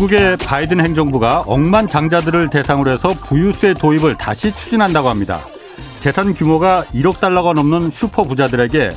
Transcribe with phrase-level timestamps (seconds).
[0.00, 5.40] 미국의 바이든 행정부가 억만 장자들을 대상으로 해서 부유세 도입을 다시 추진한다고 합니다.
[6.00, 8.90] 재산 규모가 1억 달러가 넘는 슈퍼 부자들에게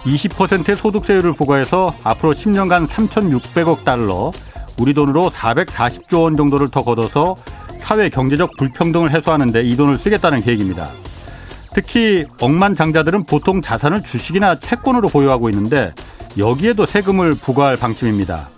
[0.00, 4.32] 20%의 소득세율을 부과해서 앞으로 10년간 3,600억 달러,
[4.76, 7.36] 우리 돈으로 440조 원 정도를 더 걷어서
[7.80, 10.88] 사회 경제적 불평등을 해소하는데 이 돈을 쓰겠다는 계획입니다.
[11.72, 15.92] 특히 억만 장자들은 보통 자산을 주식이나 채권으로 보유하고 있는데
[16.38, 18.48] 여기에도 세금을 부과할 방침입니다.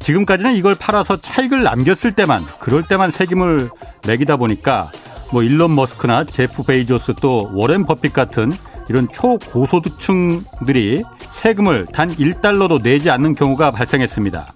[0.00, 3.70] 지금까지는 이걸 팔아서 차익을 남겼을 때만 그럴 때만 세금을
[4.06, 4.90] 매기다 보니까
[5.32, 8.50] 뭐 일론 머스크나 제프 베이조스 또 워렌 버핏 같은
[8.88, 14.46] 이런 초고소득층들이 세금을 단 1달러도 내지 않는 경우가 발생했습니다.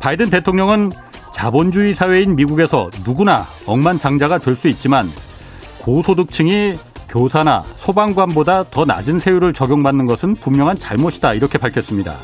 [0.00, 0.90] 바이든 대통령은
[1.32, 5.06] 자본주의 사회인 미국에서 누구나 억만장자가 될 수 있지만
[5.80, 6.74] 고소득층이
[7.08, 12.16] 교사나 소방관보다 더 낮은 세율을 적용받는 것은 분명한 잘못이다 이렇게 밝혔습니다.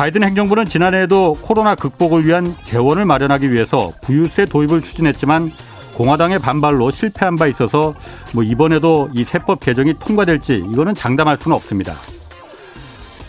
[0.00, 5.52] 바이든 행정부는 지난해에도 코로나 극복을 위한 재원을 마련하기 위해서 부유세 도입을 추진했지만
[5.94, 7.94] 공화당의 반발로 실패한 바 있어서
[8.32, 11.96] 뭐 이번에도 이 세법 개정이 통과될지 이거는 장담할 수는 없습니다.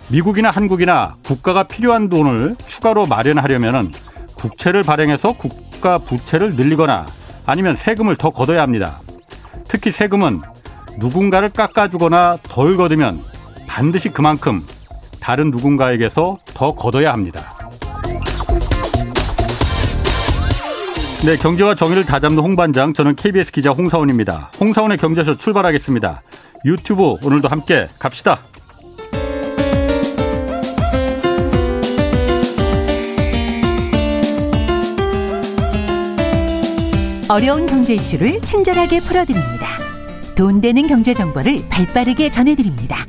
[0.08, 3.92] 미국이나 한국이나 국가가 필요한 돈을 추가로 마련하려면
[4.36, 7.06] 국채를 발행해서 국가 부채를 늘리거나
[7.46, 9.02] 아니면 세금을 더 걷어야 합니다.
[9.68, 10.40] 특히 세금은
[11.00, 13.20] 누군가를 깎아주거나 덜 걷으면
[13.68, 14.62] 반드시 그만큼
[15.22, 17.42] 다른 누군가에게서 더 걷어야 합니다.
[21.24, 24.52] 네, 경제와 정의를 다잡는 홍반장, 저는 KBS 기자 홍사원입니다.
[24.60, 26.24] 홍사원의 경제쇼 출발하겠습니다.
[26.66, 28.40] 유튜브 오늘도 함께 갑시다.
[37.30, 39.78] 어려운 경제 이슈를 친절하게 풀어드립니다.
[40.36, 43.06] 돈 되는 경제 정보를 발빠르게 전해드립니다.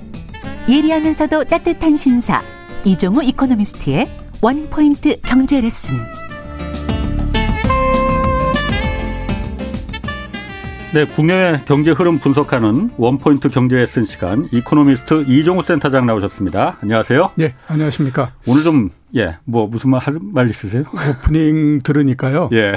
[0.69, 2.41] 예리하면서도 따뜻한 신사
[2.85, 4.09] 이종우 이코노미스트의
[4.41, 5.99] 원포인트 경제 레슨.
[10.95, 16.77] 네, 국내 경제 흐름 분석하는 원포인트 경제 레슨 시간 이코노미스트 이종우 센터장 나오셨습니다.
[16.83, 17.33] 안녕하세요.
[17.37, 18.33] 네, 안녕하십니까.
[18.47, 20.83] 오늘 좀 예, 뭐 무슨 말 할 말 있으세요?
[20.93, 22.51] 오프닝 들으니까요.
[22.53, 22.75] 예.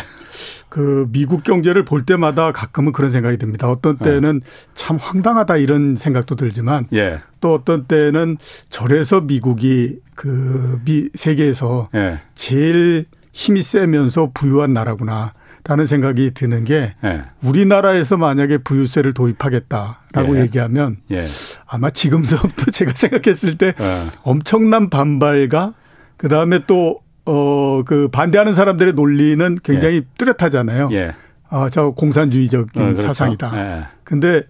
[0.69, 3.69] 그 미국 경제를 볼 때마다 가끔은 그런 생각이 듭니다.
[3.69, 4.49] 어떤 때는 예.
[4.73, 7.21] 참 황당하다 이런 생각도 들지만 예.
[7.41, 8.37] 또 어떤 때는
[8.69, 12.19] 저래서 미국이 그 미 세계에서 예.
[12.35, 15.33] 제일 힘이 세면서 부유한 나라구나.
[15.67, 17.23] 라는 생각이 드는 게 예.
[17.41, 20.41] 우리나라에서 만약에 부유세를 도입하겠다라고 예.
[20.41, 21.25] 얘기하면 예.
[21.65, 24.05] 아마 지금부터 제가 생각했을 때 예.
[24.21, 25.73] 엄청난 반발과
[26.17, 30.01] 그다음에 또 어, 그 반대하는 사람들의 논리는 굉장히 예.
[30.17, 30.89] 뚜렷하잖아요.
[30.91, 31.13] 예.
[31.49, 33.01] 아, 저 공산주의적인 어, 그렇죠.
[33.01, 33.51] 사상이다.
[33.55, 33.85] 예.
[34.03, 34.43] 근데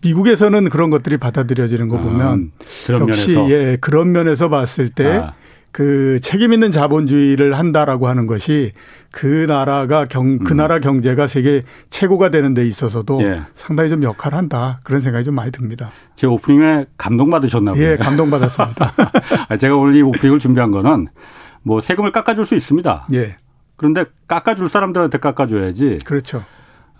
[0.00, 2.52] 미국에서는 그런 것들이 받아들여지는 거 보면 음,
[3.08, 3.50] 역시 면에서.
[3.50, 5.34] 예, 그런 면에서 봤을 때 아.
[5.72, 8.72] 그 책임 있는 자본주의를 한다라고 하는 것이
[9.10, 10.56] 그 나라가 경, 그 음.
[10.58, 13.42] 나라 경제가 세계 최고가 되는 데 있어서도 예.
[13.54, 14.80] 상당히 좀 역할을 한다.
[14.84, 15.90] 그런 생각이 좀 많이 듭니다.
[16.14, 18.92] 제 오프닝에 감동받으셨나 보요 예, 감동받았습니다.
[19.48, 21.08] 아, 제가 오늘 이 오프닝을 준비한 거는
[21.62, 23.08] 뭐 세금을 깎아줄 수 있습니다.
[23.14, 23.36] 예.
[23.76, 25.98] 그런데 깎아줄 사람들한테 깎아줘야지.
[26.04, 26.44] 그렇죠.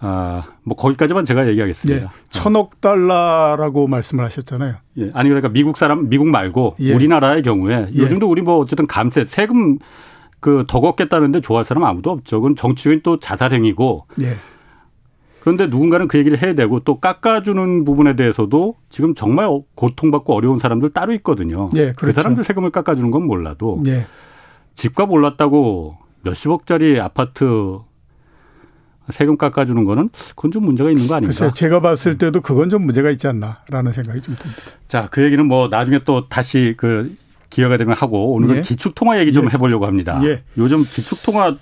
[0.01, 2.07] 아, 뭐 거기까지만 제가 얘기하겠습니다.
[2.07, 4.75] 예, 천억 달러라고 말씀을 하셨잖아요.
[4.99, 6.93] 예, 아니 그러니까 미국 사람 미국 말고 예.
[6.93, 7.97] 우리나라의 경우에 예.
[7.97, 9.79] 요즘도 우리 뭐 어쨌든 감세 세금
[10.41, 12.41] 그 더 걷겠다는데 좋아할 사람 아무도 없죠.
[12.41, 14.07] 그건 정치적인 또 자살행위고.
[14.23, 14.35] 예.
[15.39, 20.91] 그런데 누군가는 그 얘기를 해야 되고 또 깎아주는 부분에 대해서도 지금 정말 고통받고 어려운 사람들
[20.91, 21.69] 따로 있거든요.
[21.75, 22.07] 예, 그 그렇죠.
[22.07, 24.07] 그 사람들 세금을 깎아주는 건 몰라도 예.
[24.75, 27.79] 집값 올랐다고 몇십억짜리 아파트
[29.11, 31.33] 세금 깎아주는 거는 그건 좀 문제가 있는 거 아닌가?
[31.33, 31.51] 글쎄요.
[31.51, 34.63] 제가 봤을 때도 그건 좀 문제가 있지 않나라는 생각이 좀 듭니다.
[34.87, 37.15] 자, 그 얘기는 뭐 나중에 또 다시 그
[37.51, 38.61] 기회가 되면 하고 오늘은 예.
[38.63, 39.51] 기축통화 얘기 좀 예.
[39.51, 40.21] 해보려고 합니다.
[40.25, 40.43] 예.
[40.57, 41.57] 요즘 기축통화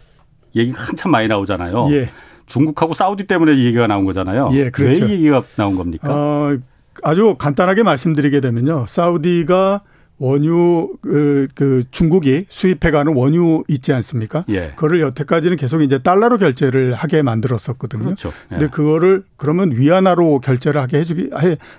[0.54, 1.88] 얘기가 한참 많이 나오잖아요.
[1.90, 2.10] 예.
[2.46, 4.50] 중국하고 사우디 때문에 얘기가 나온 거잖아요.
[4.52, 5.04] 예, 그렇죠.
[5.04, 6.08] 왜 얘기가 나온 겁니까?
[6.12, 6.58] 어,
[7.02, 8.86] 아주 간단하게 말씀드리게 되면요.
[8.86, 9.82] 사우디가
[10.20, 14.44] 원유 그, 그 중국이 수입해가는 원유 있지 않습니까?
[14.50, 14.68] 예.
[14.76, 18.04] 그거를 여태까지는 계속 이제 달러로 결제를 하게 만들었었거든요.
[18.04, 18.28] 그렇죠.
[18.28, 18.32] 예.
[18.50, 21.30] 근데 그거를 그러면 위안화로 결제를 하게 해주기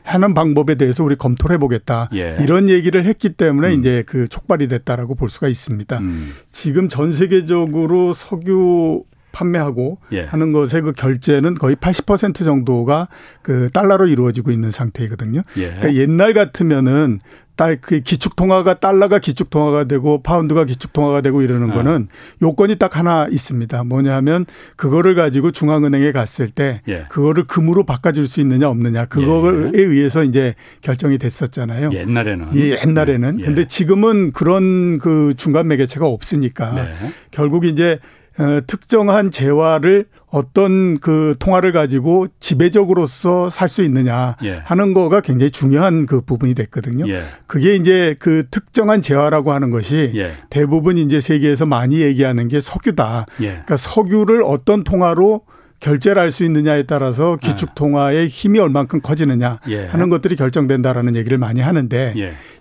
[0.03, 2.09] 하는 방법에 대해서 우리 검토를 해보겠다.
[2.15, 2.37] 예.
[2.41, 3.79] 이런 얘기를 했기 때문에 음.
[3.79, 5.99] 이제 그 촉발이 됐다라고 볼 수가 있습니다.
[5.99, 6.33] 음.
[6.49, 10.25] 지금 전 세계적으로 석유 판매하고 예.
[10.25, 13.07] 하는 것의 그 결제는 거의 80% 정도가
[13.41, 15.41] 그 달러로 이루어지고 있는 상태이거든요.
[15.57, 15.67] 예.
[15.67, 17.19] 그러니까 옛날 같으면은
[17.61, 21.73] 딸그 기축 통화가 달러가 기축 통화가 되고 파운드가 기축 통화가 되고 이러는 네.
[21.75, 22.07] 거는
[22.41, 23.83] 요건이 딱 하나 있습니다.
[23.83, 24.45] 뭐냐면
[24.75, 27.05] 그거를 가지고 중앙은행에 갔을 때 예.
[27.09, 29.79] 그거를 금으로 바꿔줄 수 있느냐 없느냐 그거에 예.
[29.79, 31.91] 의해서 이제 결정이 됐었잖아요.
[31.93, 33.45] 옛날에는 예, 옛날에는 예.
[33.45, 36.93] 근데 지금은 그런 그 중간 매개체가 없으니까 네.
[37.29, 38.19] 결국 이제 어,
[38.67, 44.61] 특정한 재화를 어떤 그 통화를 가지고 지배적으로서 살 수 있느냐 예.
[44.65, 47.07] 하는 거가 굉장히 중요한 그 부분이 됐거든요.
[47.09, 47.23] 예.
[47.47, 50.33] 그게 이제 그 특정한 재화라고 하는 것이 예.
[50.49, 53.25] 대부분 이제 세계에서 많이 얘기하는 게 석유다.
[53.41, 53.47] 예.
[53.47, 55.41] 그러니까 석유를 어떤 통화로
[55.79, 57.47] 결제를 할 수 있느냐에 따라서 예.
[57.47, 59.85] 기축 통화의 힘이 얼만큼 커지느냐 예.
[59.87, 62.13] 하는 것들이 결정된다라는 얘기를 많이 하는데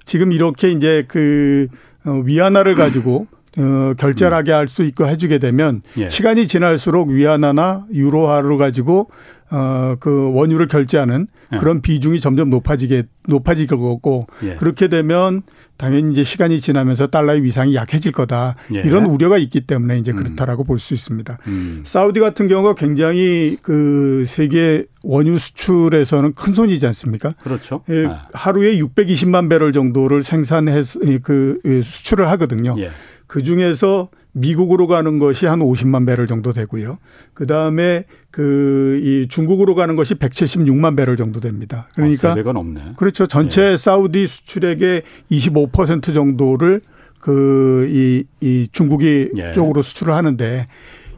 [0.05, 1.69] 지금 이렇게 이제 그
[2.05, 3.27] 어, 위안화를 가지고
[3.59, 6.09] 어, 결제를 하게 할수 있고 해주게 되면 예.
[6.09, 9.11] 시간이 지날수록 위안화나 유로화를 가지고
[9.51, 11.59] 어, 그 원유를 결제하는 예.
[11.59, 14.55] 그런 비중이 점점 높아지게 높아질 거고 예.
[14.55, 15.43] 그렇게 되면
[15.77, 18.81] 당연히 이제 시간이 지나면서 달러의 위상이 약해질 거다 예.
[18.81, 20.17] 이런 우려가 있기 때문에 이제 음.
[20.17, 20.67] 그렇다라고 음.
[20.67, 21.39] 볼수 있습니다.
[21.49, 21.83] 음.
[21.85, 27.35] 사우디 같은 경우가 굉장히 그 세계 원유 수출에서는 큰 손이지 않습니까?
[27.43, 27.83] 그렇죠.
[27.89, 28.29] 예, 아.
[28.33, 32.77] 하루에 620만 배럴 정도를 생산해서 그 수출을 하거든요.
[32.79, 32.91] 예.
[33.27, 36.99] 그 중에서 미국으로 가는 것이 한 50만 배럴 정도 되고요.
[37.35, 41.89] 그 다음에 그 이 중국으로 가는 것이 176만 배럴 정도 됩니다.
[41.95, 42.93] 그러니까 아, 넘네.
[42.97, 43.27] 그렇죠.
[43.27, 43.77] 전체 예.
[43.77, 46.81] 사우디 수출액의 25% 정도를
[47.21, 49.53] 그이이 중국이 예.
[49.53, 50.67] 쪽으로 수출을 하는데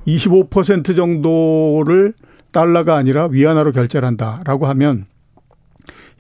[0.07, 2.15] 25% 정도를
[2.51, 5.07] 달러가 아니라 위안화로 결제를 한다라고 하면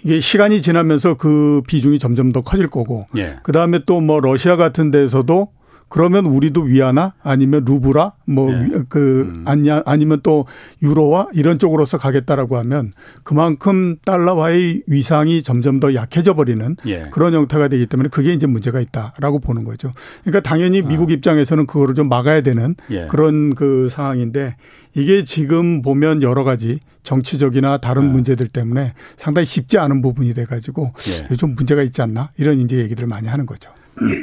[0.04, 3.36] 이게 시간이 지나면서 그 비중이 점점 더 커질 거고 예.
[3.42, 5.48] 그다음에 또 뭐 러시아 같은 데서도
[5.92, 9.30] 그러면 우리도 위안화 아니면 루브라 뭐그 네.
[9.30, 9.44] 음.
[9.46, 10.46] 아니야 아니면 또
[10.80, 12.94] 유로화 이런 쪽으로서 가겠다라고 하면
[13.24, 17.08] 그만큼 달러와의 위상이 점점 더 약해져 버리는 예.
[17.10, 19.92] 그런 형태가 되기 때문에 그게 이제 문제가 있다라고 보는 거죠.
[20.24, 20.86] 그러니까 당연히 아.
[20.86, 21.12] 미국 아.
[21.12, 23.06] 입장에서는 그거를 좀 막아야 되는 예.
[23.08, 24.56] 그런 그 상황인데
[24.94, 28.12] 이게 지금 보면 여러 가지 정치적이나 다른 네.
[28.12, 30.94] 문제들 때문에 상당히 쉽지 않은 부분이 돼 가지고
[31.30, 31.36] 예.
[31.36, 33.70] 좀 문제가 있지 않나 이런 이제 얘기들을 많이 하는 거죠.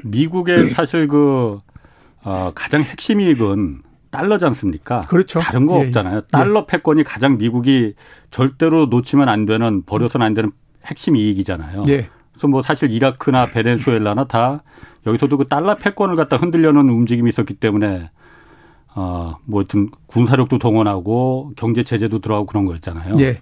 [0.03, 1.59] 미국의 사실 그
[2.23, 3.81] 어, 가장 핵심 이익은
[4.11, 5.01] 달러지 않습니까?
[5.01, 5.39] 그렇죠.
[5.39, 5.87] 다른 거 예, 예.
[5.87, 6.17] 없잖아요.
[6.17, 6.21] 예.
[6.31, 7.93] 달러 패권이 가장 미국이
[8.31, 10.51] 절대로 놓치면 안 되는 버려서는 안 되는
[10.85, 11.83] 핵심 이익이잖아요.
[11.89, 12.09] 예.
[12.31, 14.63] 그래서 뭐 사실 이라크나 베네수엘라나 다
[15.05, 18.09] 여기서도 그 달러 패권을 갖다 흔들려는 움직임이 있었기 때문에
[18.95, 23.15] 어뭐 하여튼 군사력도 동원하고 경제 제재도 들어가고 그런 거였잖아요.
[23.19, 23.39] 예.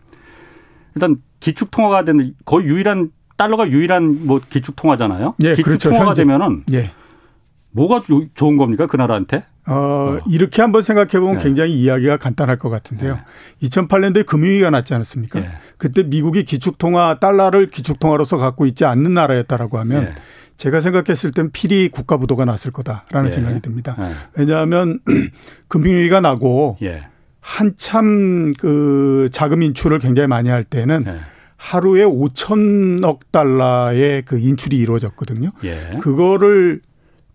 [0.95, 5.36] 일단 기축 통화가 되는 거의 유일한 달러가 유일한 뭐 기축 통화잖아요.
[5.44, 5.89] 예, 기축 그렇죠.
[5.89, 6.24] 통화가 현재.
[6.24, 6.92] 되면은 예.
[7.72, 8.01] 뭐가
[8.34, 9.45] 좋은 겁니까 그 나라한테?
[9.68, 10.19] 어, 어.
[10.28, 11.44] 이렇게 한번 생각해 보면 네.
[11.44, 13.16] 굉장히 이야기가 간단할 것 같은데요.
[13.60, 13.68] 네.
[13.68, 15.39] 2008년도에 금융위기가 났지 않았습니까?
[15.39, 15.50] 네.
[15.78, 20.16] 그때 미국이 기축통화 달러를 기축통화로서 갖고 있지 않는 나라였다라고 하면 네.
[20.56, 23.30] 제가 생각했을 땐 필히 국가부도가 났을 거다라는 예.
[23.30, 23.95] 생각이 듭니다.
[24.00, 24.13] 예.
[24.34, 25.00] 왜냐하면
[25.68, 27.07] 금융위기가 나고 예.
[27.42, 31.06] 한참 그 자금 인출을 굉장히 많이 할 때는
[31.57, 35.51] 하루에 5천억 달러의 그 인출이 이루어졌거든요.
[35.63, 35.98] 예.
[36.00, 36.81] 그거를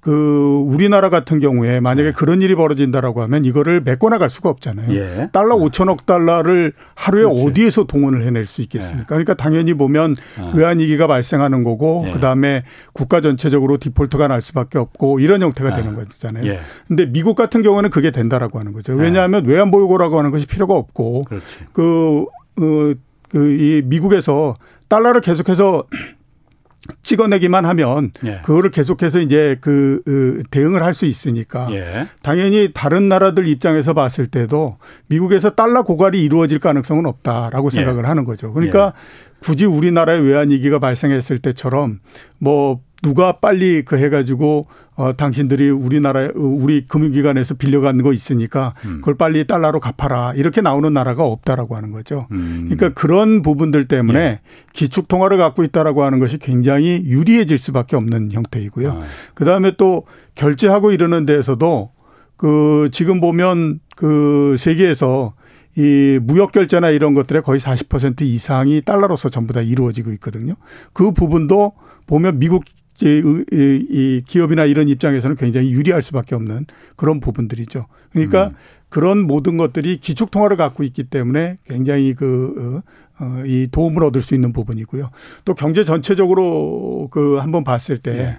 [0.03, 2.13] 그 우리나라 같은 경우에 만약에 네.
[2.13, 4.93] 그런 일이 벌어진다라고 하면 이거를 메꿔나갈 수가 없잖아요.
[4.97, 5.29] 예.
[5.33, 5.65] 달러 네.
[5.65, 7.45] 5천억 달러를 하루에 그렇지.
[7.47, 9.03] 어디에서 동원을 해낼 수 있겠습니까?
[9.03, 9.07] 예.
[9.07, 10.53] 그러니까 당연히 보면 아.
[10.57, 12.11] 외환 위기가 발생하는 거고 예.
[12.11, 15.73] 그다음에 국가 전체적으로 디폴트가 날 수밖에 없고 이런 형태가 아.
[15.73, 16.47] 되는 거잖아요.
[16.47, 16.59] 예.
[16.89, 18.95] 근데 미국 같은 경우는 그게 된다라고 하는 거죠.
[18.95, 21.45] 왜냐하면 외환 보유고라고 하는 것이 필요가 없고 그렇지.
[21.73, 22.25] 그
[22.57, 22.95] 어,
[23.33, 24.57] 그 이 미국에서
[24.89, 25.85] 달러를 계속해서
[27.05, 28.41] 찍어내기만 하면 예.
[28.43, 32.09] 그거를 계속해서 이제 그, 그 대응을 할 수 있으니까 예.
[32.23, 37.77] 당연히 다른 나라들 입장에서 봤을 때도 미국에서 달러 고갈이 이루어질 가능성은 없다라고 예.
[37.77, 38.09] 생각을 예.
[38.09, 38.53] 하는 거죠.
[38.53, 39.39] 그러니까 예.
[39.41, 42.01] 굳이 우리나라의 외환 위기가 발생했을 때처럼
[42.39, 48.99] 뭐 누가 빨리 그 해가지고 어 당신들이 우리나라 우리 금융기관에서 빌려간 거 있으니까 음.
[48.99, 52.29] 그걸 빨리 달러로 갚아라 이렇게 나오는 나라가 없다라고 하는 거죠.
[52.31, 52.69] 음.
[52.71, 54.41] 그러니까 그런 부분들 때문에 예.
[54.73, 58.93] 기축 통화를 갖고 있다라고 하는 것이 굉장히 유리해질 수밖에 없는 형태이고요.
[58.93, 59.03] 아.
[59.35, 60.05] 그 다음에 또
[60.35, 61.91] 결제하고 이러는 데에서도
[62.37, 65.35] 그 지금 보면 그 세계에서
[65.77, 70.55] 이 무역 결제나 이런 것들의 거의 40% 이상이 달러로서 전부 다 이루어지고 있거든요.
[70.93, 71.73] 그 부분도
[72.07, 72.65] 보면 미국
[73.01, 77.87] 이 기업이나 이런 입장에서는 굉장히 유리할 수밖에 없는 그런 부분들이죠.
[78.13, 78.55] 그러니까 음.
[78.89, 82.83] 그런 모든 것들이 기축 통화를 갖고 있기 때문에 굉장히 그,
[83.19, 85.11] 어, 어, 이 도움을 얻을 수 있는 부분이고요.
[85.45, 88.39] 또 경제 전체적으로 그 한번 봤을 때 네.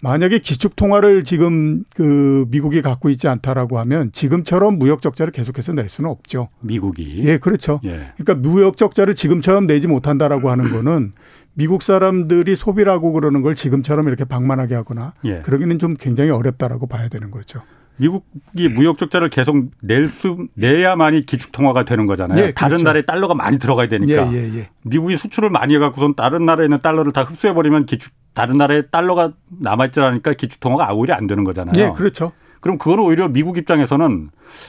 [0.00, 5.88] 만약에 기축 통화를 지금 그 미국이 갖고 있지 않다라고 하면 지금처럼 무역 적자를 계속해서 낼
[5.88, 6.48] 수는 없죠.
[6.60, 7.22] 미국이.
[7.24, 7.80] 예, 그렇죠.
[7.84, 8.12] 예.
[8.16, 11.12] 그러니까 무역 적자를 지금처럼 내지 못한다라고 하는 거는
[11.58, 15.40] 미국 사람들이 소비라고 그러는 걸 지금처럼 이렇게 방만하게 하거나 예.
[15.40, 17.62] 그러기는 좀 굉장히 어렵다라고 봐야 되는 거죠.
[17.96, 22.38] 미국이 무역 적자를 계속 낼 수 내야만이 기축 통화가 되는 거잖아요.
[22.38, 22.84] 예, 다른 그렇죠.
[22.84, 24.30] 나라에 달러가 많이 들어가야 되니까.
[24.34, 24.68] 예, 예, 예.
[24.82, 28.82] 미국이 수출을 많이 해 갖고선 다른 나라에 있는 달러를 다 흡수해 버리면 기축 다른 나라에
[28.90, 31.82] 달러가 남아있지 않으니까 기축 통화가 오히려 안 되는 거잖아요.
[31.82, 32.32] 예, 그렇죠.
[32.60, 34.28] 그럼 그거는 오히려 미국 입장에서는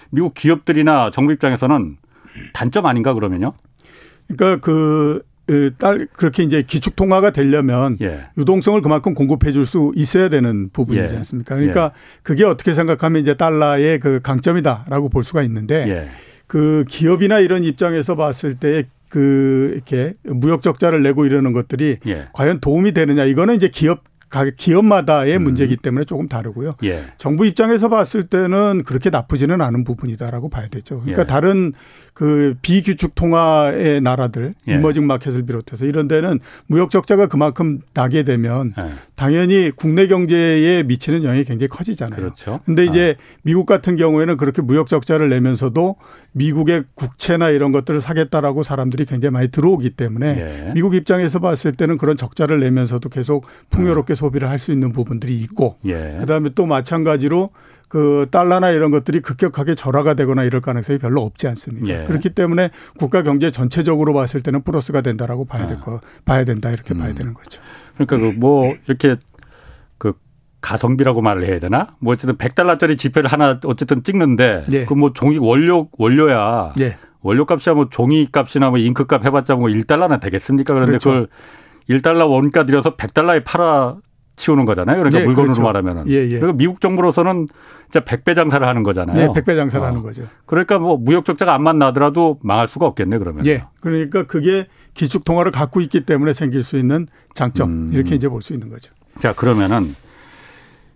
[0.09, 1.97] 미국 기업들이나 정부 입장에서는
[2.53, 3.51] 단점 아닌가 그러면요?
[4.29, 5.21] 그러니까 그
[5.77, 8.25] 딸 그렇게 이제 기축 통화가 되려면 예.
[8.37, 11.17] 유동성을 그만큼 공급해 줄 수 있어야 되는 부분이지 예.
[11.17, 11.55] 않습니까?
[11.55, 12.19] 그러니까 예.
[12.23, 16.09] 그게 어떻게 생각하면 이제 달러의 그 강점이다라고 볼 수가 있는데 예.
[16.47, 22.27] 그 기업이나 이런 입장에서 봤을 때그 이렇게 무역 적자를 내고 이러는 것들이 예.
[22.33, 24.03] 과연 도움이 되느냐 이거는 이제 기업
[24.57, 25.43] 기업마다의 음.
[25.43, 26.75] 문제이기 때문에 조금 다르고요.
[26.83, 27.03] 예.
[27.17, 30.99] 정부 입장에서 봤을 때는 그렇게 나쁘지는 않은 부분이다라고 봐야 되죠.
[30.99, 31.27] 그러니까 예.
[31.27, 31.71] 다른
[32.17, 34.73] 그 비규축 통화의 나라들 예.
[34.73, 38.93] 이머징 마켓을 비롯해서 이런 데는 무역 적자가 그만큼 나게 되면 예.
[39.13, 42.19] 당연히 국내 경제에 미치는 영향이 굉장히 커지잖아요.
[42.19, 42.59] 그렇죠.
[42.65, 43.21] 근데 이제 아.
[43.43, 45.95] 미국 같은 경우에는 그렇게 무역 적자를 내면서도
[46.31, 50.27] 미국의 국채나 이런 것들을 사겠다라고 사람들이 굉장히 많이 들어오기 때문에
[50.69, 50.71] 예.
[50.73, 54.15] 미국 입장에서 봤을 때는 그런 적자를 내면서도 계속 풍요롭게 음.
[54.15, 56.17] 소비를 할 수 있는 부분들이 있고 예.
[56.19, 57.51] 그다음에 또 마찬가지로
[57.89, 61.87] 그 달러나 이런 것들이 급격하게 절하가 되거나 이럴 가능성이 별로 없지 않습니까?
[61.87, 62.05] 예.
[62.05, 65.81] 그렇기 때문에 국가 경제 전체적으로 봤을 때는 플러스가 된다라고 봐야 될 아.
[65.81, 66.99] 거, 봐야 된다 이렇게 음.
[66.99, 67.61] 봐야 되는 거죠.
[67.95, 69.15] 그러니까 그 뭐 이렇게
[69.97, 70.13] 그
[70.61, 71.95] 가성비라고 말을 해야 되나?
[71.99, 74.85] 뭐 어쨌든 100달러짜리 지폐를 하나 어쨌든 찍는데 예.
[74.85, 76.73] 그뭐 종이 원료 원료야.
[76.79, 76.97] 예.
[77.21, 80.73] 원료값이야 뭐 종이값이나 뭐 잉크값 해봤자 뭐 1달러나 되겠습니까?
[80.73, 81.09] 그런데 그렇죠.
[81.09, 81.27] 그걸
[81.89, 83.95] 1달러 원가 들여서 100달러에 팔아
[84.37, 84.97] 치우는 거잖아요.
[84.97, 85.61] 그러니까 예, 물건으로 그렇죠.
[85.63, 86.07] 말하면은.
[86.07, 86.39] 예, 예.
[86.39, 87.47] 그러니까 미국 정부로서는
[87.89, 89.15] 진짜 백배 장사를 하는 거잖아요.
[89.17, 89.87] 네, 백배 장사를 어.
[89.89, 90.23] 하는 거죠.
[90.45, 93.45] 그러니까 뭐 무역 적자가 안 만 나더라도 망할 수가 없겠네 그러면.
[93.47, 93.65] 예.
[93.81, 97.89] 그러니까 그게 기축 통화를 갖고 있기 때문에 생길 수 있는 장점 음.
[97.91, 98.93] 이렇게 이제 볼 수 있는 거죠.
[99.19, 99.95] 자 그러면은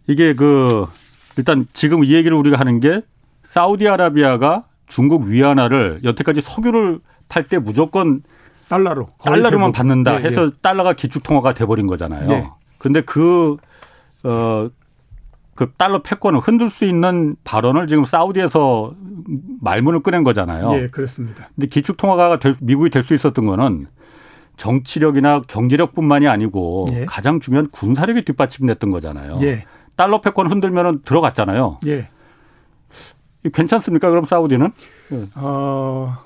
[0.07, 0.85] 이게 그
[1.37, 3.01] 일단 지금 이 얘기를 우리가 하는 게
[3.43, 8.21] 사우디아라비아가 중국 위안화를 여태까지 석유를 팔 때 무조건
[8.69, 10.49] 달러로 달러로만 받는다 예, 해서 예.
[10.61, 12.29] 달러가 기축 통화가 돼버린 거잖아요.
[12.29, 12.49] 예.
[12.81, 13.57] 근데 그,
[14.23, 14.67] 어,
[15.53, 18.95] 그 달러 패권을 흔들 수 있는 발언을 지금 사우디에서
[19.61, 20.71] 말문을 꺼낸 거잖아요.
[20.73, 21.49] 예, 그렇습니다.
[21.55, 23.85] 근데 기축 통화가 될, 미국이 될 수 있었던 거는
[24.57, 27.05] 정치력이나 경제력뿐만이 아니고 예.
[27.05, 29.37] 가장 중요한 군사력이 뒷받침됐던 거잖아요.
[29.41, 29.65] 예.
[29.95, 31.79] 달러 패권 흔들면은 들어갔잖아요.
[31.85, 32.09] 예.
[33.53, 34.09] 괜찮습니까?
[34.09, 34.71] 그럼 사우디는?
[35.11, 35.27] 예.
[35.35, 36.17] 어,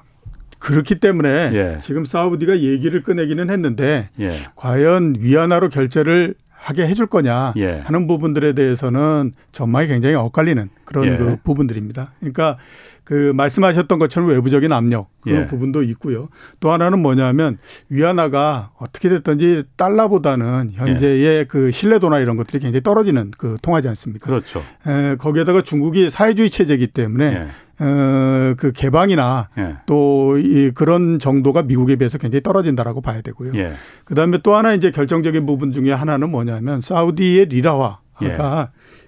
[0.59, 1.77] 그렇기 때문에 예.
[1.81, 4.29] 지금 사우디가 얘기를 꺼내기는 했는데 예.
[4.55, 6.35] 과연 위안화로 결제를
[6.65, 7.81] 하게 해줄 거냐 예.
[7.85, 11.17] 하는 부분들에 대해서는 전망이 굉장히 엇갈리는 그런 예.
[11.17, 12.13] 그 부분들입니다.
[12.19, 12.57] 그러니까
[13.05, 15.45] 그 말씀하셨던 것처럼 외부적인 압력 그 예.
[15.45, 16.27] 부분도 있고요.
[16.59, 17.59] 또 하나는 뭐냐면
[17.89, 21.45] 위안화가 어떻게 됐든지 달러보다는 현재의 예.
[21.47, 24.25] 그 신뢰도나 이런 것들이 굉장히 떨어지는 그 통하지 않습니까?
[24.25, 24.61] 그렇죠.
[24.87, 27.47] 에, 거기에다가 중국이 사회주의 체제이기 때문에 예.
[27.83, 29.75] 어, 그 개방이나 예.
[29.85, 33.51] 또이 그런 정도가 미국에 비해서 굉장히 떨어진다라고 봐야 되고요.
[33.53, 33.73] 예.
[34.05, 38.37] 그다음에 또 하나 이제 결정적인 부분 중에 하나는 뭐냐면 사우디의 리라화가 예.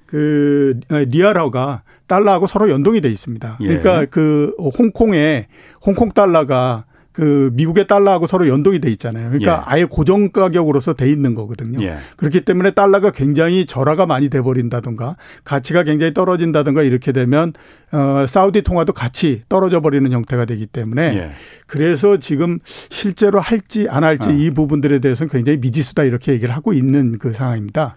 [0.05, 3.57] 그 리아라가 달러하고 서로 연동이 돼 있습니다.
[3.61, 3.67] 예.
[3.67, 5.47] 그러니까 그 홍콩에
[5.85, 6.85] 홍콩 달러가
[7.17, 9.29] 그 미국의 달러하고 서로 연동이 돼 있잖아요.
[9.29, 9.71] 그러니까 예.
[9.71, 11.83] 아예 고정 가격으로서 돼 있는 거거든요.
[11.83, 11.97] 예.
[12.15, 17.53] 그렇기 때문에 달러가 굉장히 절하가 많이 돼 버린다든가 가치가 굉장히 떨어진다든가 이렇게 되면
[17.91, 21.31] 어 사우디 통화도 같이 떨어져 버리는 형태가 되기 때문에 예.
[21.65, 24.33] 그래서 지금 실제로 할지 안 할지 어.
[24.33, 27.95] 이 부분들에 대해서는 굉장히 미지수다 이렇게 얘기를 하고 있는 그 상황입니다.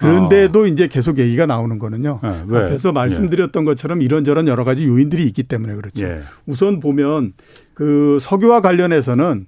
[0.00, 0.66] 그런데도 어.
[0.66, 2.20] 이제 계속 얘기가 나오는 거는요.
[2.22, 3.64] 네, 그래서 말씀드렸던 예.
[3.66, 6.06] 것처럼 이런저런 여러 가지 요인들이 있기 때문에 그렇죠.
[6.06, 6.20] 예.
[6.46, 7.34] 우선 보면
[7.74, 9.46] 그 석유와 관련해서는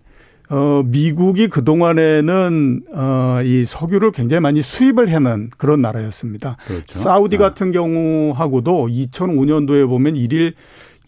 [0.51, 6.59] 어, 미국이 그동안에는 어, 이 석유를 굉장히 많이 수입을 해는 그런 나라였습니다.
[6.67, 6.99] 그렇죠.
[6.99, 7.43] 사우디 네.
[7.43, 10.53] 같은 경우하고도 2005년도에 보면 일일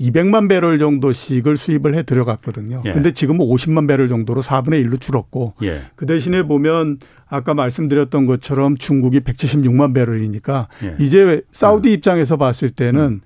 [0.01, 2.83] 200만 배럴 정도씩을 수입을 해 들어갔거든요.
[2.85, 2.93] 예.
[2.93, 5.83] 근데 지금은 50만 배럴 정도로 4분의 1로 줄었고 예.
[5.95, 10.97] 그 대신에 보면 아까 말씀드렸던 것처럼 중국이 176만 배럴이니까 예.
[10.99, 11.95] 이제 사우디 음.
[11.95, 13.21] 입장에서 봤을 때는 음.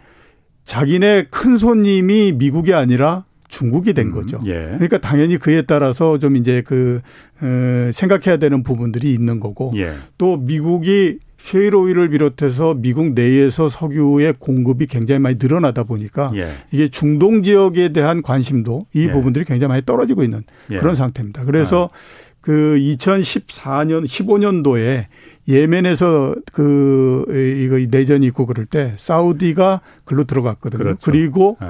[0.65, 4.13] 자기네 큰 손님이 미국이 아니라 중국이 된 음.
[4.13, 4.41] 거죠.
[4.47, 4.53] 예.
[4.53, 7.01] 그러니까 당연히 그에 따라서 좀 이제 그
[7.41, 9.95] 어, 생각해야 되는 부분들이 있는 거고 예.
[10.19, 16.51] 또 미국이 쉐일 오일을 비롯해서 미국 내에서 석유의 공급이 굉장히 많이 늘어나다 보니까 예.
[16.71, 19.11] 이게 중동 지역에 대한 관심도 이 예.
[19.11, 20.79] 부분들이 굉장히 많이 떨어지고 있는 예.
[20.79, 21.45] 그런 상태입니다.
[21.45, 22.29] 그래서 아.
[22.41, 25.07] 그 2014년 15년도에
[25.49, 27.25] 예멘에서 그
[27.65, 30.83] 이거 내전이 있고 그럴 때 사우디가 글로 들어갔거든요.
[30.83, 30.99] 그렇죠.
[31.03, 31.69] 그리고 네.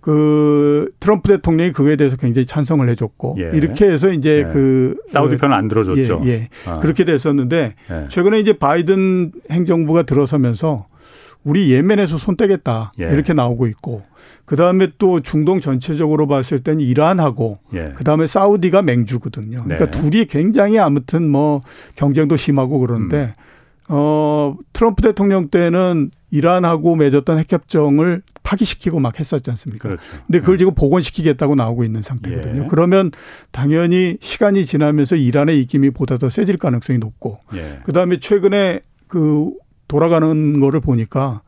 [0.00, 3.50] 그 트럼프 대통령이 그거에 대해서 굉장히 찬성을 해줬고 예.
[3.54, 4.52] 이렇게 해서 이제 예.
[4.52, 6.22] 그 사우디 편은 안 들어줬죠.
[6.24, 6.48] 예, 예.
[6.66, 6.78] 아.
[6.78, 8.08] 그렇게 됐었는데 예.
[8.08, 10.86] 최근에 이제 바이든 행정부가 들어서면서
[11.44, 13.04] 우리 예멘에서 손 떼겠다 예.
[13.04, 14.02] 이렇게 나오고 있고
[14.44, 17.92] 그 다음에 또 중동 전체적으로 봤을 때는 이란하고 예.
[17.94, 19.64] 그 다음에 사우디가 맹주거든요.
[19.64, 20.00] 그러니까 네.
[20.00, 21.62] 둘이 굉장히 아무튼 뭐
[21.96, 23.47] 경쟁도 심하고 그런데 음.
[23.88, 29.88] 어 트럼프 대통령 때는 이란하고 맺었던 핵협정을 파기시키고 막 했었지 않습니까?
[29.88, 30.02] 그렇죠.
[30.26, 30.58] 근데 그걸 네.
[30.58, 32.64] 지금 복원시키겠다고 나오고 있는 상태거든요.
[32.64, 32.66] 예.
[32.68, 33.10] 그러면
[33.50, 37.80] 당연히 시간이 지나면서 이란의 입김이 보다 더 세질 가능성이 높고 예.
[37.84, 39.52] 그다음에 최근에 그
[39.86, 41.42] 돌아가는 거를 보니까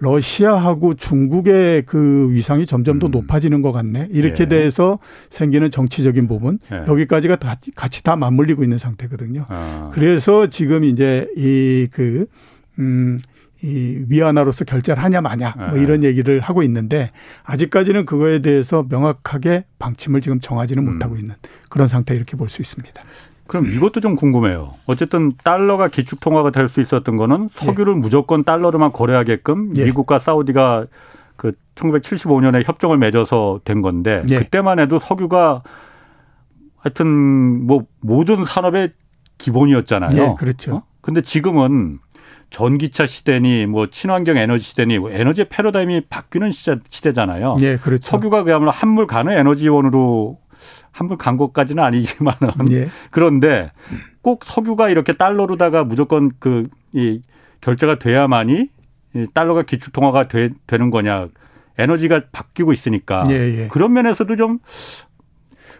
[0.00, 3.10] 러시아하고 중국의 그 위상이 점점 더 음.
[3.10, 4.08] 높아지는 것 같네.
[4.10, 4.48] 이렇게 예.
[4.48, 4.98] 돼서
[5.30, 6.84] 생기는 정치적인 부분 예.
[6.86, 9.46] 여기까지가 다 같이 다 맞물리고 있는 상태거든요.
[9.48, 9.90] 아.
[9.92, 12.26] 그래서 지금 이제 이그
[12.78, 13.18] 음.
[13.60, 15.82] 이 위안화로서 결제를 하냐 마냐 뭐 네.
[15.82, 17.10] 이런 얘기를 하고 있는데
[17.42, 20.92] 아직까지는 그거에 대해서 명확하게 방침을 지금 정하지는 음.
[20.92, 21.34] 못하고 있는
[21.68, 23.02] 그런 상태 이렇게 볼 수 있습니다.
[23.48, 24.74] 그럼 이것도 좀 궁금해요.
[24.86, 27.96] 어쨌든 달러가 기축 통화가 될 수 있었던 거는 석유를 예.
[27.96, 29.86] 무조건 달러로만 거래하게끔 예.
[29.86, 30.86] 미국과 사우디가
[31.36, 34.38] 그 1975년에 협정을 맺어서 된 건데 예.
[34.38, 35.62] 그때만 해도 석유가
[36.76, 38.92] 하여튼 뭐 모든 산업의
[39.38, 40.22] 기본이었잖아요.
[40.22, 40.76] 예, 그렇죠.
[40.76, 40.82] 어?
[41.00, 41.98] 근데 지금은
[42.50, 48.10] 전기차 시대니 뭐 친환경 에너지 시대니 뭐 에너지 패러다임이 바뀌는 시대, 잖아요 예, 그렇죠.
[48.10, 50.38] 석유가 그야말로 한물 가는 에너지원으로
[50.98, 52.88] 한물 간 것까지는 아니지만은 예.
[53.10, 53.70] 그런데
[54.22, 57.20] 꼭 석유가 이렇게 달러로다가 무조건 그 이
[57.60, 58.68] 결제가 돼야만이
[59.14, 61.28] 이 달러가 기축 통화가 되, 는 거냐.
[61.80, 63.68] 에너지가 바뀌고 있으니까 예, 예.
[63.68, 64.58] 그런 면에서도 좀꼭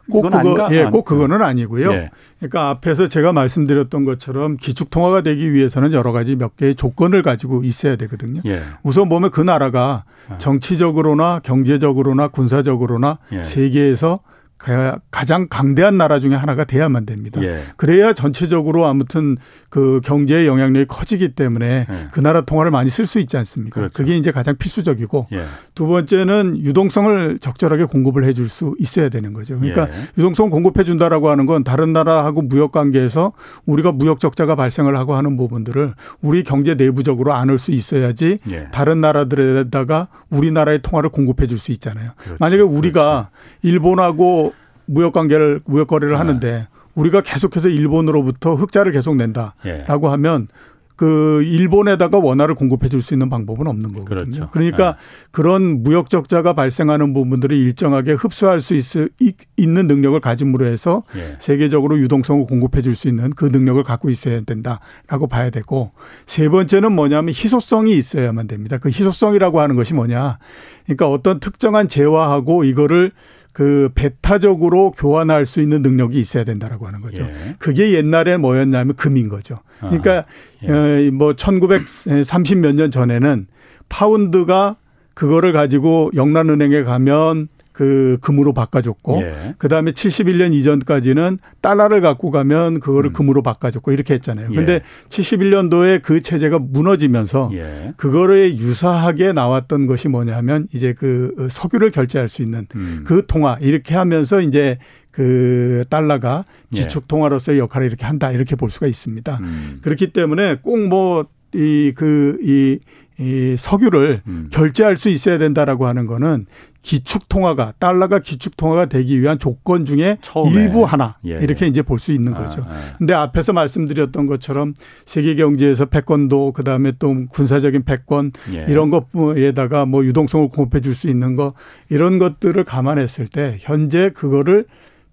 [0.06, 0.68] 그거 아닌가?
[0.70, 1.90] 예, 꼭 그거는 아니고요.
[1.92, 2.10] 예.
[2.38, 7.64] 그러니까 앞에서 제가 말씀드렸던 것처럼 기축 통화가 되기 위해서는 여러 가지 몇 개의 조건을 가지고
[7.64, 8.42] 있어야 되거든요.
[8.46, 8.60] 예.
[8.84, 10.38] 우선 보면 그 나라가 아.
[10.38, 13.42] 정치적으로나 경제적으로나 군사적으로나 예.
[13.42, 14.20] 세계에서
[14.58, 17.40] 가장 강대한 나라 중에 하나가 돼야만 됩니다.
[17.42, 17.62] 예.
[17.76, 19.36] 그래야 전체적으로 아무튼
[19.70, 22.08] 그 경제의 영향력이 커지기 때문에 예.
[22.10, 23.74] 그 나라 통화를 많이 쓸 수 있지 않습니까?
[23.80, 23.92] 그렇죠.
[23.94, 25.44] 그게 이제 가장 필수적이고 예.
[25.74, 29.58] 두 번째는 유동성을 적절하게 공급을 해줄 수 있어야 되는 거죠.
[29.58, 30.08] 그러니까 예.
[30.18, 33.32] 유동성 공급해 준다라고 하는 건 다른 나라하고 무역 관계에서
[33.66, 38.68] 우리가 무역 적자가 발생을 하고 하는 부분들을 우리 경제 내부적으로 안을 수 있어야지 예.
[38.72, 42.12] 다른 나라들에다가 우리나라의 통화를 공급해 줄 수 있잖아요.
[42.16, 42.36] 그렇죠.
[42.38, 43.58] 만약에 우리가 그렇죠.
[43.62, 44.47] 일본하고
[44.88, 46.18] 무역 관계를 무역 거래를 네.
[46.18, 50.10] 하는데 우리가 계속해서 일본으로부터 흑자를 계속 낸다라고 예.
[50.10, 50.48] 하면
[50.96, 54.04] 그 일본에다가 원화를 공급해 줄 수 있는 방법은 없는 거거든요.
[54.04, 54.48] 그렇죠.
[54.50, 54.98] 그러니까 네.
[55.30, 61.36] 그런 무역 적자가 발생하는 부분들을 일정하게 흡수할 수 있, 있는 능력을 가짐으로 해서 예.
[61.38, 65.92] 세계적으로 유동성을 공급해 줄 수 있는 그 능력을 갖고 있어야 된다라고 봐야 되고
[66.26, 68.78] 세 번째는 뭐냐면 희소성이 있어야만 됩니다.
[68.78, 70.38] 그 희소성이라고 하는 것이 뭐냐?
[70.84, 73.12] 그러니까 어떤 특정한 재화하고 이거를
[73.52, 77.22] 그 배타적으로 교환할 수 있는 능력이 있어야 된다라고 하는 거죠.
[77.24, 77.56] 예.
[77.58, 79.60] 그게 옛날에 뭐였냐면 금인 거죠.
[79.80, 80.24] 그러니까
[80.64, 80.70] 예.
[80.70, 80.74] 어,
[81.10, 83.46] 뭐1930 몇 년 전에는
[83.88, 84.76] 파운드가
[85.14, 87.48] 그거를 가지고 영란은행에 가면
[87.78, 89.54] 그 금으로 바꿔줬고 예.
[89.56, 93.12] 그다음에 71년 이전까지는 달러를 갖고 가면 그거를 음.
[93.12, 94.48] 금으로 바꿔줬고 이렇게 했잖아요.
[94.48, 94.80] 근데 예.
[95.10, 97.92] 71년도에 그 체제가 무너지면서 예.
[97.96, 103.04] 그거를 유사하게 나왔던 것이 뭐냐면 이제 그 석유를 결제할 수 있는 음.
[103.06, 104.78] 그 통화 이렇게 하면서 이제
[105.12, 106.80] 그 달러가 예.
[106.80, 109.38] 기축 통화로서의 역할을 이렇게 한다 이렇게 볼 수가 있습니다.
[109.40, 109.78] 음.
[109.82, 112.78] 그렇기 때문에 꼭 뭐 이 그이
[113.20, 114.48] 이 석유를 음.
[114.52, 116.46] 결제할 수 있어야 된다라고 하는 거는
[116.82, 120.50] 기축 통화가 달러가 기축 통화가 되기 위한 조건 중에 처음에.
[120.62, 121.38] 일부 하나 예.
[121.40, 122.62] 이렇게 이제 볼 수 있는 아, 거죠.
[122.62, 122.94] 아, 아.
[122.98, 128.64] 근데 앞에서 말씀드렸던 것처럼 세계 경제에서 패권도 그다음에 또 군사적인 패권 예.
[128.68, 131.54] 이런 것에다가 뭐 유동성을 공급해 줄 수 있는 거
[131.90, 134.64] 이런 것들을 감안했을 때 현재 그거를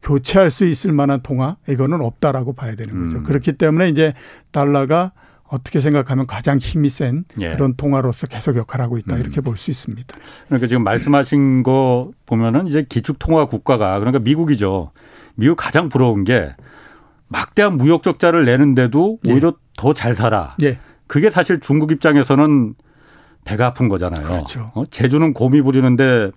[0.01, 3.17] 교체할 수 있을 만한 통화 이거는 없다라고 봐야 되는 거죠.
[3.17, 3.23] 음.
[3.23, 4.13] 그렇기 때문에 이제
[4.51, 5.11] 달러가
[5.47, 7.51] 어떻게 생각하면 가장 힘이 센 예.
[7.51, 9.43] 그런 통화로서 계속 역할하고 있다 이렇게 음.
[9.43, 10.15] 볼수 있습니다.
[10.47, 14.91] 그러니까 지금 말씀하신 거 보면은 이제 기축 통화 국가가 그러니까 미국이죠.
[15.35, 16.55] 미국 가장 부러운 게
[17.27, 19.33] 막대한 무역 적자를 내는데도 예.
[19.33, 19.51] 오히려 예.
[19.77, 20.55] 더잘 살아.
[20.63, 20.79] 예.
[21.07, 22.73] 그게 사실 중국 입장에서는
[23.43, 24.25] 배가 아픈 거잖아요.
[24.25, 24.71] 그렇죠.
[24.73, 24.83] 어?
[24.85, 26.31] 제주는 곰이 부리는데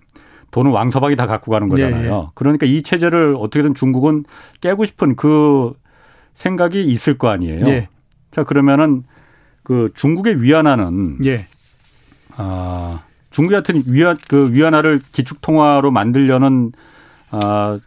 [0.51, 2.11] 돈은 왕서방이 다 갖고 가는 거잖아요.
[2.11, 2.15] 예.
[2.15, 2.27] 예.
[2.35, 4.25] 그러니까 이 체제를 어떻게든 중국은
[4.61, 5.73] 깨고 싶은 그
[6.35, 7.63] 생각이 있을 거 아니에요.
[8.29, 8.35] 예.
[8.35, 9.03] 자 그러면은
[9.63, 11.47] 그 중국의 위안화는 예.
[12.35, 16.71] 아 중국 같은 위안 그 위안화를 기축 통화로 만들려는
[17.31, 17.79] 아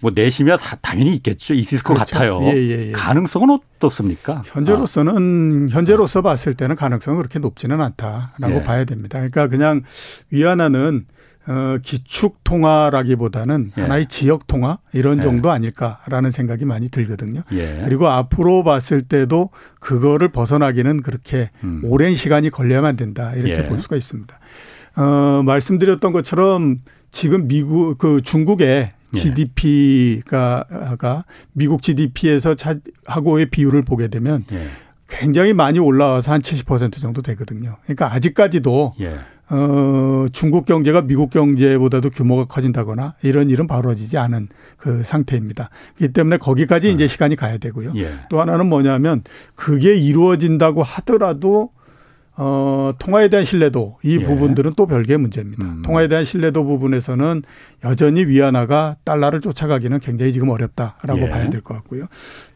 [0.00, 1.54] 뭐 내시면 당연히 있겠죠.
[1.54, 2.12] 있을 것 그렇죠.
[2.14, 2.38] 같아요.
[2.42, 2.92] 예, 예, 예.
[2.92, 4.42] 가능성은 어떻습니까?
[4.44, 5.74] 현재로서는 아.
[5.74, 8.62] 현재로서 봤을 때는 가능성은 그렇게 높지는 않다라고 예.
[8.62, 9.18] 봐야 됩니다.
[9.18, 9.82] 그러니까 그냥
[10.30, 11.06] 위안화는
[11.48, 13.82] 어, 기축 통화라기보다는 예.
[13.82, 15.22] 하나의 지역 통화 이런 예.
[15.22, 17.42] 정도 아닐까라는 생각이 많이 들거든요.
[17.52, 17.82] 예.
[17.84, 21.82] 그리고 앞으로 봤을 때도 그거를 벗어나기는 그렇게 음.
[21.84, 23.68] 오랜 시간이 걸려야만 된다 이렇게 예.
[23.68, 24.38] 볼 수가 있습니다.
[24.96, 26.78] 어, 말씀드렸던 것처럼
[27.12, 30.64] 지금 미국 그 중국의 GDP가
[30.98, 32.54] 가 미국 GDP에서
[33.06, 34.66] 하고의 비율을 보게 되면 예.
[35.08, 37.76] 굉장히 많이 올라와서 한 70% 정도 되거든요.
[37.84, 39.18] 그러니까 아직까지도 예.
[39.48, 45.70] 어, 중국 경제가 미국 경제보다도 규모가 커진다거나 이런 일은 벌어지지 않은 그 상태입니다.
[45.96, 46.94] 그렇기 때문에 거기까지 음.
[46.94, 47.92] 이제 시간이 가야 되고요.
[47.96, 48.10] 예.
[48.28, 49.22] 또 하나는 뭐냐면
[49.54, 51.70] 그게 이루어진다고 하더라도
[52.38, 54.22] 어, 통화에 대한 신뢰도 이 예.
[54.22, 55.64] 부분들은 또 별개의 문제입니다.
[55.64, 55.82] 음.
[55.82, 57.42] 통화에 대한 신뢰도 부분에서는
[57.84, 61.30] 여전히 위안화가 달러를 쫓아가기는 굉장히 지금 어렵다라고 예.
[61.30, 62.08] 봐야 될 것 같고요.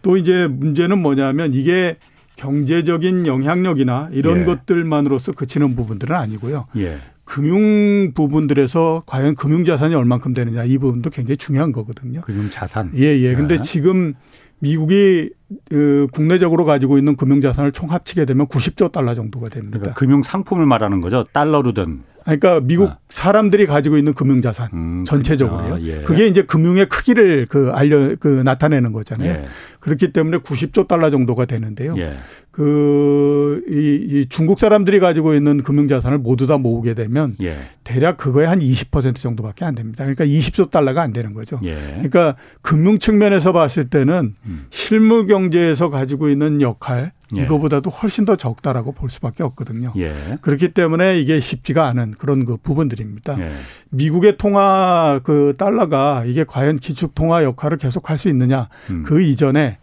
[0.03, 1.97] 또 이제 문제는 뭐냐면 이게
[2.41, 4.45] 경제적인 영향력이나 이런 예.
[4.47, 6.67] 것들만으로서 그치는 부분들은 아니고요.
[6.79, 6.97] 예.
[7.25, 12.23] 금융 부분들에서 과연 금융 자산이 얼만큼 되느냐 이 부분도 굉장히 중요한 거거든요.
[12.23, 12.93] 금융 자산.
[12.97, 13.35] 예, 예.
[13.35, 13.63] 근데 네.
[13.63, 14.15] 지금
[14.59, 15.31] 미국이
[15.69, 19.79] 그 국내적으로 가지고 있는 금융 자산을 총 합치게 되면 90조 달러 정도가 됩니다.
[19.79, 21.25] 그러니까 금융 상품을 말하는 거죠.
[21.33, 22.99] 달러로든 그러니까 미국 아.
[23.09, 25.75] 사람들이 가지고 있는 금융 자산 음, 전체적으로요.
[25.75, 26.03] 아, 예.
[26.03, 29.31] 그게 이제 금융의 크기를 그 알려 그 나타내는 거잖아요.
[29.31, 29.45] 예.
[29.81, 31.95] 그렇기 때문에 90조 달러 정도가 되는데요.
[31.99, 32.17] 예.
[32.51, 37.57] 그, 이, 이 중국 사람들이 가지고 있는 금융 자산을 모두 다 모으게 되면 예.
[37.85, 40.05] 대략 그거에 한20% 정도밖에 안 됩니다.
[40.05, 41.61] 그러니까 20조 달러가 안 되는 거죠.
[41.65, 41.77] 예.
[41.93, 44.67] 그러니까 금융 측면에서 봤을 때는 음.
[44.71, 47.43] 실무 경제에서 가지고 있는 역할 예.
[47.43, 49.93] 이거보다도 훨씬 더 적다라고 볼 수밖에 없거든요.
[49.97, 50.13] 예.
[50.41, 53.41] 그렇기 때문에 이게 쉽지가 않은 그런 그 부분들입니다.
[53.41, 53.53] 예.
[53.91, 59.03] 미국의 통화 그 달러가 이게 과연 기축 통화 역할을 계속 할 수 있느냐 음.
[59.05, 59.79] 그 이전에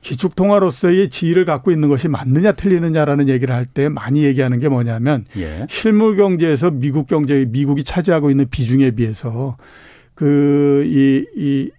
[0.00, 5.24] 기축 통화로서의 지위를 갖고 있는 것이 맞느냐 틀리느냐라는 얘기를 할 때 많이 얘기하는 게 뭐냐면
[5.36, 5.66] 예.
[5.68, 9.56] 실물 경제에서 미국 경제 미국이 차지하고 있는 비중에 비해서
[10.14, 11.70] 그이이이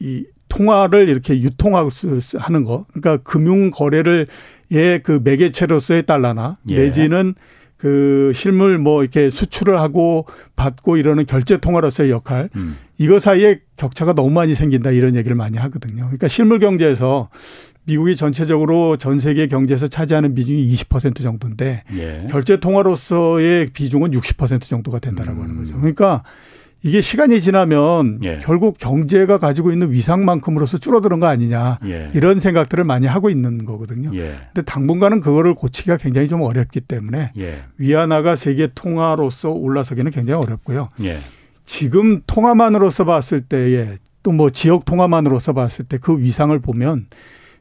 [0.00, 4.26] 이 통화를 이렇게 유통하는 거 그러니까 금융 거래를
[4.70, 6.76] 예그 매개체로서의 달러나 예.
[6.76, 7.34] 내지는
[7.76, 12.76] 그 실물 뭐 이렇게 수출을 하고 받고 이러는 결제 통화로서의 역할 음.
[12.98, 16.02] 이거 사이에 격차가 너무 많이 생긴다 이런 얘기를 많이 하거든요.
[16.02, 17.28] 그러니까 실물 경제에서
[17.84, 22.26] 미국이 전체적으로 전 세계 경제에서 차지하는 비중이 20% 정도인데 예.
[22.30, 25.44] 결제 통화로서의 비중은 60% 정도가 된다라고 음.
[25.44, 25.76] 하는 거죠.
[25.76, 26.22] 그러니까
[26.82, 28.38] 이게 시간이 지나면 예.
[28.42, 32.10] 결국 경제가 가지고 있는 위상만큼으로서 줄어드는 거 아니냐 예.
[32.14, 34.10] 이런 생각들을 많이 하고 있는 거거든요.
[34.14, 34.34] 예.
[34.54, 37.64] 근데 당분간은 그거를 고치기가 굉장히 좀 어렵기 때문에 예.
[37.78, 40.90] 위안화가 세계 통화로서 올라서기는 굉장히 어렵고요.
[41.02, 41.18] 예.
[41.66, 47.06] 지금 통화만으로서 봤을 때에 또 뭐 지역 통화만으로서 봤을 때 그 위상을 보면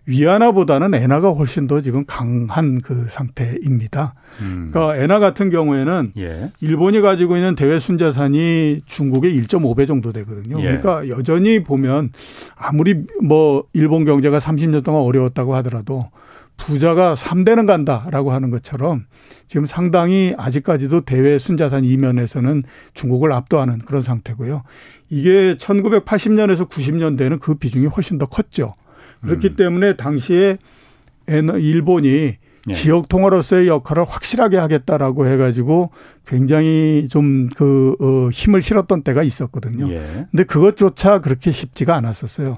[0.08, 4.16] 위안화보다는 엔화가 훨씬 더 지금 강한 그 상태입니다.
[4.40, 4.70] 음.
[4.72, 6.52] 그러니까 엔화 같은 경우에는 예.
[6.62, 10.58] 일본이 가지고 있는 대외 순자산이 중국의 1.5배 정도 되거든요.
[10.60, 10.78] 예.
[10.78, 12.12] 그러니까 여전히 보면
[12.56, 16.10] 아무리 뭐 일본 경제가 30년 동안 어려웠다고 하더라도
[16.56, 19.06] 부자가 3대는 간다라고 하는 것처럼
[19.46, 24.64] 지금 상당히 아직까지도 대외 순자산 이면에서는 중국을 압도하는 그런 상태고요.
[25.10, 28.74] 이게 1980년에서 90년대는 그 비중이 훨씬 더 컸죠.
[29.22, 29.56] 그렇기 음.
[29.56, 30.58] 때문에 당시에
[31.28, 32.38] 일본이
[32.70, 32.74] 예.
[32.74, 35.92] 지역 통화로서의 역할을 확실하게 하겠다라고 해가지고
[36.26, 39.90] 굉장히 좀그 어, 힘을 실었던 때가 있었거든요.
[39.90, 40.28] 예.
[40.32, 42.58] 근데 그것조차 그렇게 쉽지가 않았었어요.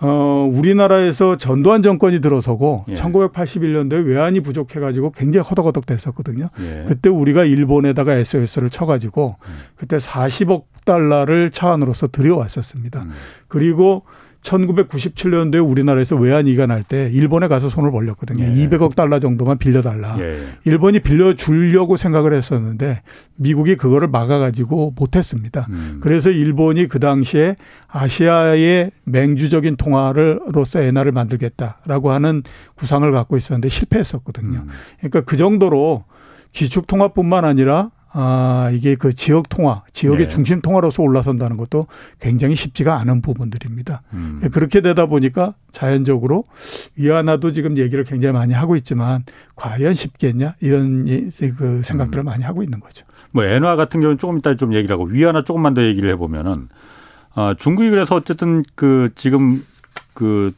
[0.00, 2.94] 어, 우리나라에서 전두환 정권이 들어서고 예.
[2.94, 6.48] 1981년도에 외환이 부족해가지고 굉장히 허덕허덕 됐었거든요.
[6.60, 6.84] 예.
[6.86, 9.54] 그때 우리가 일본에다가 SOS를 쳐가지고 음.
[9.76, 13.02] 그때 40억 달러를 차 안으로서 들여왔었습니다.
[13.02, 13.12] 음.
[13.48, 14.04] 그리고
[14.44, 18.44] 1997년도에 우리나라에서 외환 위기가 날 때 일본에 가서 손을 벌렸거든요.
[18.44, 18.66] 예.
[18.66, 20.16] 200억 달러 정도만 빌려달라.
[20.20, 20.38] 예.
[20.64, 23.00] 일본이 빌려주려고 생각을 했었는데
[23.36, 25.66] 미국이 그거를 막아가지고 못했습니다.
[25.70, 25.98] 음.
[26.02, 27.56] 그래서 일본이 그 당시에
[27.88, 32.42] 아시아의 맹주적인 통화를로서 엔화를 만들겠다라고 하는
[32.74, 34.58] 구상을 갖고 있었는데 실패했었거든요.
[34.58, 34.68] 음.
[34.98, 36.04] 그러니까 그 정도로
[36.52, 40.28] 기축통화뿐만 아니라 아, 이게 그 지역 통화, 지역의 네.
[40.28, 41.88] 중심 통화로서 올라선다는 것도
[42.20, 44.02] 굉장히 쉽지가 않은 부분들입니다.
[44.12, 44.40] 음.
[44.44, 46.44] 예, 그렇게 되다 보니까 자연적으로
[46.94, 49.24] 위안화도 지금 얘기를 굉장히 많이 하고 있지만
[49.56, 51.06] 과연 쉽겠냐 이런
[51.58, 52.26] 그 생각들을 음.
[52.26, 53.04] 많이 하고 있는 거죠.
[53.32, 56.68] 뭐 엔화 같은 경우는 조금 이따 좀 얘기를 하고 위안화 조금만 더 얘기를 해보면은
[57.34, 59.64] 어, 중국이 그래서 어쨌든 그 지금
[60.12, 60.52] 그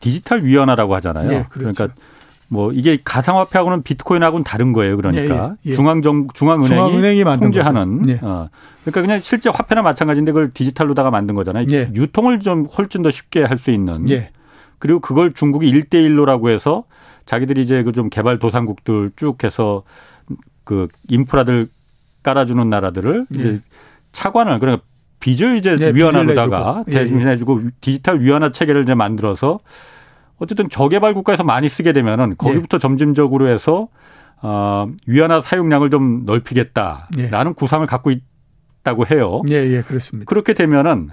[0.00, 1.28] 디지털 위안화라고 하잖아요.
[1.28, 1.72] 네, 그렇죠.
[1.74, 1.88] 그러니까
[2.54, 4.96] 뭐 이게 가상화폐하고는 비트코인하고는 다른 거예요.
[4.96, 5.74] 그러니까 예, 예.
[5.74, 8.20] 중앙정 중앙은행이, 중앙은행이 통제하는 예.
[8.22, 8.48] 어.
[8.82, 11.66] 그러니까 그냥 실제 화폐나 마찬가지인데 그걸 디지털로다가 만든 거잖아요.
[11.72, 11.90] 예.
[11.94, 14.08] 유통을 좀 훨씬 더 쉽게 할 수 있는.
[14.08, 14.30] 예.
[14.78, 16.84] 그리고 그걸 중국이 일대일로라고 해서
[17.26, 19.82] 자기들이 이제 그 좀 개발 도상국들 쭉 해서
[20.64, 21.68] 그 인프라들
[22.22, 23.40] 깔아주는 나라들을 예.
[23.40, 23.60] 이제
[24.12, 24.84] 차관을 그러니까
[25.20, 29.58] 빚을 이제 네, 위안화로다가 대신해주고 디지털 위안화 체계를 이제 만들어서
[30.38, 32.78] 어쨌든 저개발 국가에서 많이 쓰게 되면은 거기부터 예.
[32.78, 33.88] 점진적으로 해서
[34.42, 37.54] 어, 위안화 사용량을 좀 넓히겠다라는 예.
[37.56, 39.42] 구상을 갖고 있다고 해요.
[39.48, 40.28] 예, 예, 그렇습니다.
[40.28, 41.10] 그렇게 되면은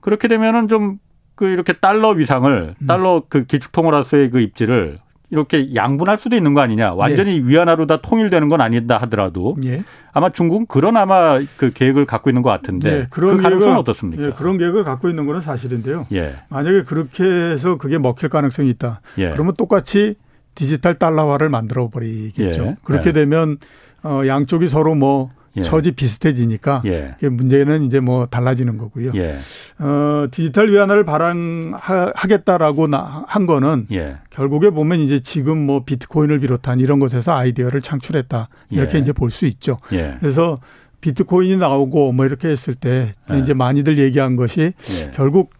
[0.00, 0.98] 그렇게 되면은 좀
[1.34, 2.86] 그 이렇게 달러 위상을 음.
[2.86, 4.98] 달러 그 기축통화로서의 그 입지를
[5.32, 6.92] 이렇게 양분할 수도 있는 거 아니냐.
[6.92, 7.42] 완전히 예.
[7.42, 9.82] 위안화로 다 통일되는 건 아니다 하더라도 예.
[10.12, 13.06] 아마 중국은 그런 아마 그 계획을 갖고 있는 것 같은데 예.
[13.08, 14.22] 그런 그 가능성은 어떻습니까?
[14.22, 14.30] 예.
[14.32, 16.06] 그런 계획을 갖고 있는 거는 사실인데요.
[16.12, 16.34] 예.
[16.50, 19.00] 만약에 그렇게 해서 그게 먹힐 가능성이 있다.
[19.16, 19.30] 예.
[19.30, 20.16] 그러면 똑같이
[20.54, 22.76] 디지털 달러화를 만들어 버리겠죠.
[22.84, 23.56] 그렇게 되면
[24.04, 25.62] 어 양쪽이 서로 뭐 예.
[25.62, 27.14] 처지 비슷해지니까 예.
[27.20, 29.12] 문제는 이제 뭐 달라지는 거고요.
[29.14, 29.36] 예.
[29.78, 32.88] 어, 디지털 위안화를 발행하겠다라고
[33.26, 34.16] 한 거는 예.
[34.30, 39.00] 결국에 보면 이제 지금 뭐 비트코인을 비롯한 이런 것에서 아이디어를 창출했다 이렇게 예.
[39.00, 39.78] 이제 볼 수 있죠.
[39.92, 40.16] 예.
[40.20, 40.60] 그래서
[41.00, 43.12] 비트코인이 나오고 뭐 이렇게 했을 때
[43.42, 44.72] 이제 많이들 얘기한 것이
[45.14, 45.50] 결국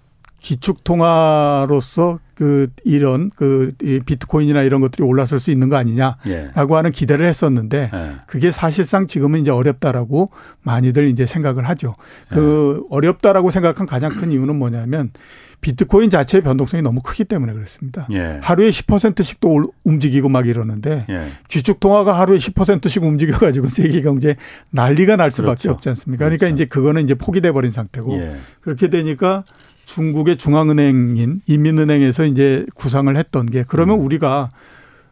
[0.40, 6.50] 기축통화로서 그 이런 그 비트코인이나 이런 것들이 올라설 수 있는 거 아니냐라고 예.
[6.54, 8.16] 하는 기대를 했었는데 예.
[8.26, 10.30] 그게 사실상 지금은 이제 어렵다라고
[10.62, 11.94] 많이들 이제 생각을 하죠.
[12.30, 12.86] 그 예.
[12.90, 15.12] 어렵다라고 생각한 가장 큰 이유는 뭐냐면
[15.60, 18.08] 비트코인 자체의 변동성이 너무 크기 때문에 그렇습니다.
[18.10, 18.40] 예.
[18.42, 21.28] 하루에 10%씩 또 움직이고 막 이러는데 예.
[21.46, 24.34] 기축 통화가 하루에 10%씩 움직여 가지고 세계 경제
[24.70, 25.70] 난리가 날 수밖에 그렇죠.
[25.74, 26.24] 없지 않습니까?
[26.24, 26.54] 그러니까 그렇죠.
[26.54, 28.36] 이제 그거는 이제 포기돼 버린 상태고 예.
[28.62, 29.44] 그렇게 되니까
[29.84, 34.04] 중국의 중앙은행인 인민은행에서 이제 구상을 했던 게 그러면 음.
[34.04, 34.50] 우리가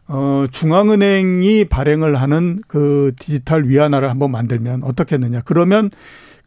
[0.07, 5.41] 어 중앙은행이 발행을 하는 그 디지털 위안화를 한번 만들면 어떻겠느냐.
[5.45, 5.89] 그러면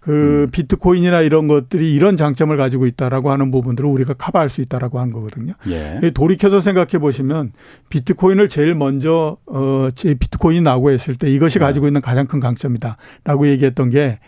[0.04, 0.50] 그 음.
[0.50, 5.54] 비트코인이나 이런 것들이 이런 장점을 가지고 있다라고 하는 부분들을 우리가 커버할 수 있다라고 한 거거든요.
[5.66, 6.10] 예.
[6.12, 7.52] 돌이켜서 생각해 보시면
[7.88, 11.64] 비트코인을 제일 먼저 어 비트코인이 나오고 했을 때 이것이 네.
[11.64, 14.18] 가지고 있는 가장 큰 강점이다라고 얘기했던 게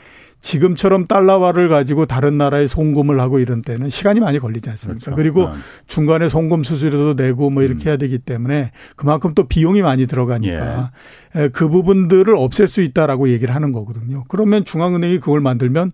[0.41, 5.01] 지금처럼 달러화를 가지고 다른 나라에 송금을 하고 이런 때는 시간이 많이 걸리지 않습니까?
[5.01, 5.17] 그렇죠.
[5.17, 5.57] 그리고 네.
[5.87, 7.89] 중간에 송금 수수료도 내고 뭐 이렇게 음.
[7.89, 10.93] 해야 되기 때문에 그만큼 또 비용이 많이 들어가니까
[11.37, 11.49] 예.
[11.49, 14.25] 그 부분들을 없앨 수 있다라고 얘기를 하는 거거든요.
[14.29, 15.93] 그러면 중앙은행이 그걸 만들면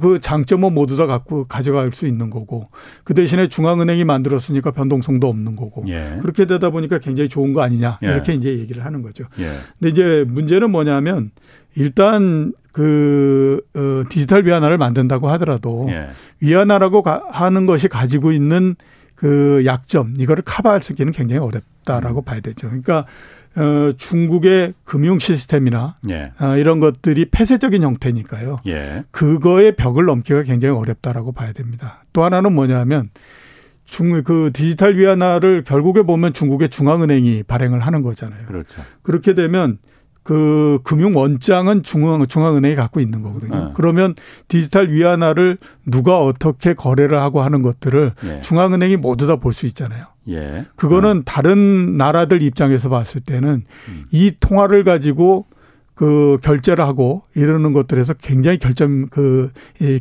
[0.00, 2.70] 그 장점은 모두 다 갖고 가져갈 수 있는 거고
[3.04, 6.18] 그 대신에 중앙은행이 만들었으니까 변동성도 없는 거고 예.
[6.22, 8.08] 그렇게 되다 보니까 굉장히 좋은 거 아니냐 예.
[8.08, 8.36] 이렇게 예.
[8.36, 9.24] 이제 얘기를 하는 거죠.
[9.38, 9.50] 예.
[9.78, 11.30] 근데 이제 문제는 뭐냐면
[11.74, 16.08] 일단 그 어, 디지털 위안화를 만든다고 하더라도 예.
[16.40, 18.74] 위안화라고 가, 하는 것이 가지고 있는
[19.14, 22.24] 그 약점 이거를 커버할 수 있기는 굉장히 어렵다라고 음.
[22.24, 22.66] 봐야 되죠.
[22.68, 23.06] 그러니까
[23.54, 26.32] 어, 중국의 금융 시스템이나 예.
[26.40, 28.60] 어, 이런 것들이 폐쇄적인 형태니까요.
[28.66, 29.04] 예.
[29.10, 32.04] 그거의 벽을 넘기가 굉장히 어렵다라고 봐야 됩니다.
[32.12, 33.10] 또 하나는 뭐냐면
[33.84, 38.46] 중, 그 디지털 위안화를 결국에 보면 중국의 중앙은행이 발행을 하는 거잖아요.
[38.46, 38.82] 그렇죠.
[39.02, 39.78] 그렇게 되면
[40.22, 43.66] 그 금융 원장은 중앙 중앙은행이 갖고 있는 거거든요.
[43.66, 43.72] 네.
[43.74, 44.14] 그러면
[44.46, 48.40] 디지털 위안화를 누가 어떻게 거래를 하고 하는 것들을 예.
[48.40, 50.06] 중앙은행이 모두 다 볼 수 있잖아요.
[50.28, 50.66] 예.
[50.76, 51.22] 그거는 어.
[51.24, 54.04] 다른 나라들 입장에서 봤을 때는 음.
[54.12, 55.46] 이 통화를 가지고
[55.94, 59.50] 그 결제를 하고 이러는 것들에서 굉장히 결점 그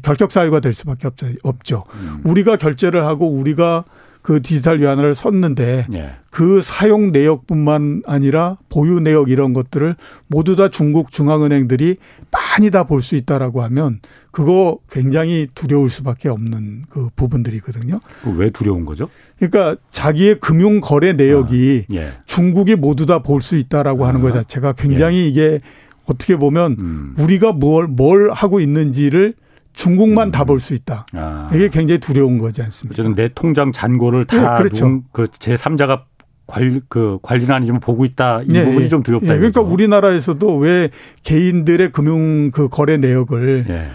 [0.03, 1.09] 결격 사유가 될 수밖에
[1.43, 1.83] 없죠.
[1.95, 2.21] 음.
[2.23, 3.83] 우리가 결제를 하고 우리가
[4.21, 6.11] 그 디지털 위안화를 썼는데 예.
[6.29, 9.95] 그 사용 내역뿐만 아니라 보유 내역 이런 것들을
[10.27, 11.97] 모두 다 중국 중앙은행들이
[12.31, 13.99] 많이 다 볼 수 있다라고 하면
[14.31, 17.99] 그거 굉장히 두려울 수밖에 없는 그 부분들이거든요.
[18.37, 19.09] 왜 두려운 거죠?
[19.37, 22.11] 그러니까 자기의 금융 거래 내역이 아, 예.
[22.25, 25.27] 중국이 모두 다 볼 수 있다라고 아, 하는 것 자체가 굉장히 예.
[25.27, 25.59] 이게
[26.05, 27.15] 어떻게 보면 음.
[27.19, 29.33] 우리가 뭘, 뭘 하고 있는지를
[29.73, 30.31] 중국만 음.
[30.31, 31.05] 다볼 수 있다.
[31.13, 31.49] 아.
[31.53, 32.93] 이게 굉장히 두려운 거지 않습니까?
[32.93, 35.01] 어쨌든 내 통장 잔고를 다 네, 그렇죠.
[35.11, 36.03] 그 제3자가
[36.47, 39.27] 관리 그 관리는 아니지만 보고 있다 이 네, 부분이 좀 두렵다.
[39.27, 40.89] 네, 그러니까 우리나라에서도 왜
[41.23, 43.89] 개인들의 금융 그 거래 내역을 네.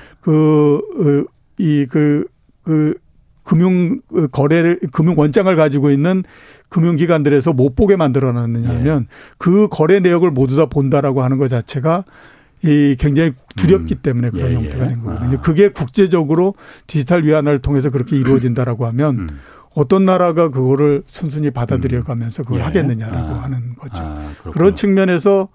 [1.57, 2.95] 그이그그
[3.43, 4.01] 금융
[4.33, 6.25] 거래를 금융 원장을 가지고 있는
[6.69, 9.07] 금융기관들에서 못 보게 만들어 놨느냐면 네.
[9.39, 12.05] 그 거래 내역을 모두 다 본다라고 하는 것 자체가
[12.67, 14.03] 이 굉장히 두렵기 음.
[14.03, 14.89] 때문에 그런 예, 형태가 예.
[14.89, 15.39] 된 거거든요.
[15.39, 15.41] 아.
[15.41, 16.55] 그게 국제적으로
[16.87, 19.29] 디지털 위안화를 통해서 그렇게 이루어진다라고 하면 음.
[19.75, 22.61] 어떤 나라가 그거를 순순히 받아들여 가면서 그걸 음.
[22.61, 22.65] 예.
[22.65, 23.43] 하겠느냐라고 아.
[23.45, 24.03] 하는 거죠.
[24.03, 25.49] 아, 그런 측면에서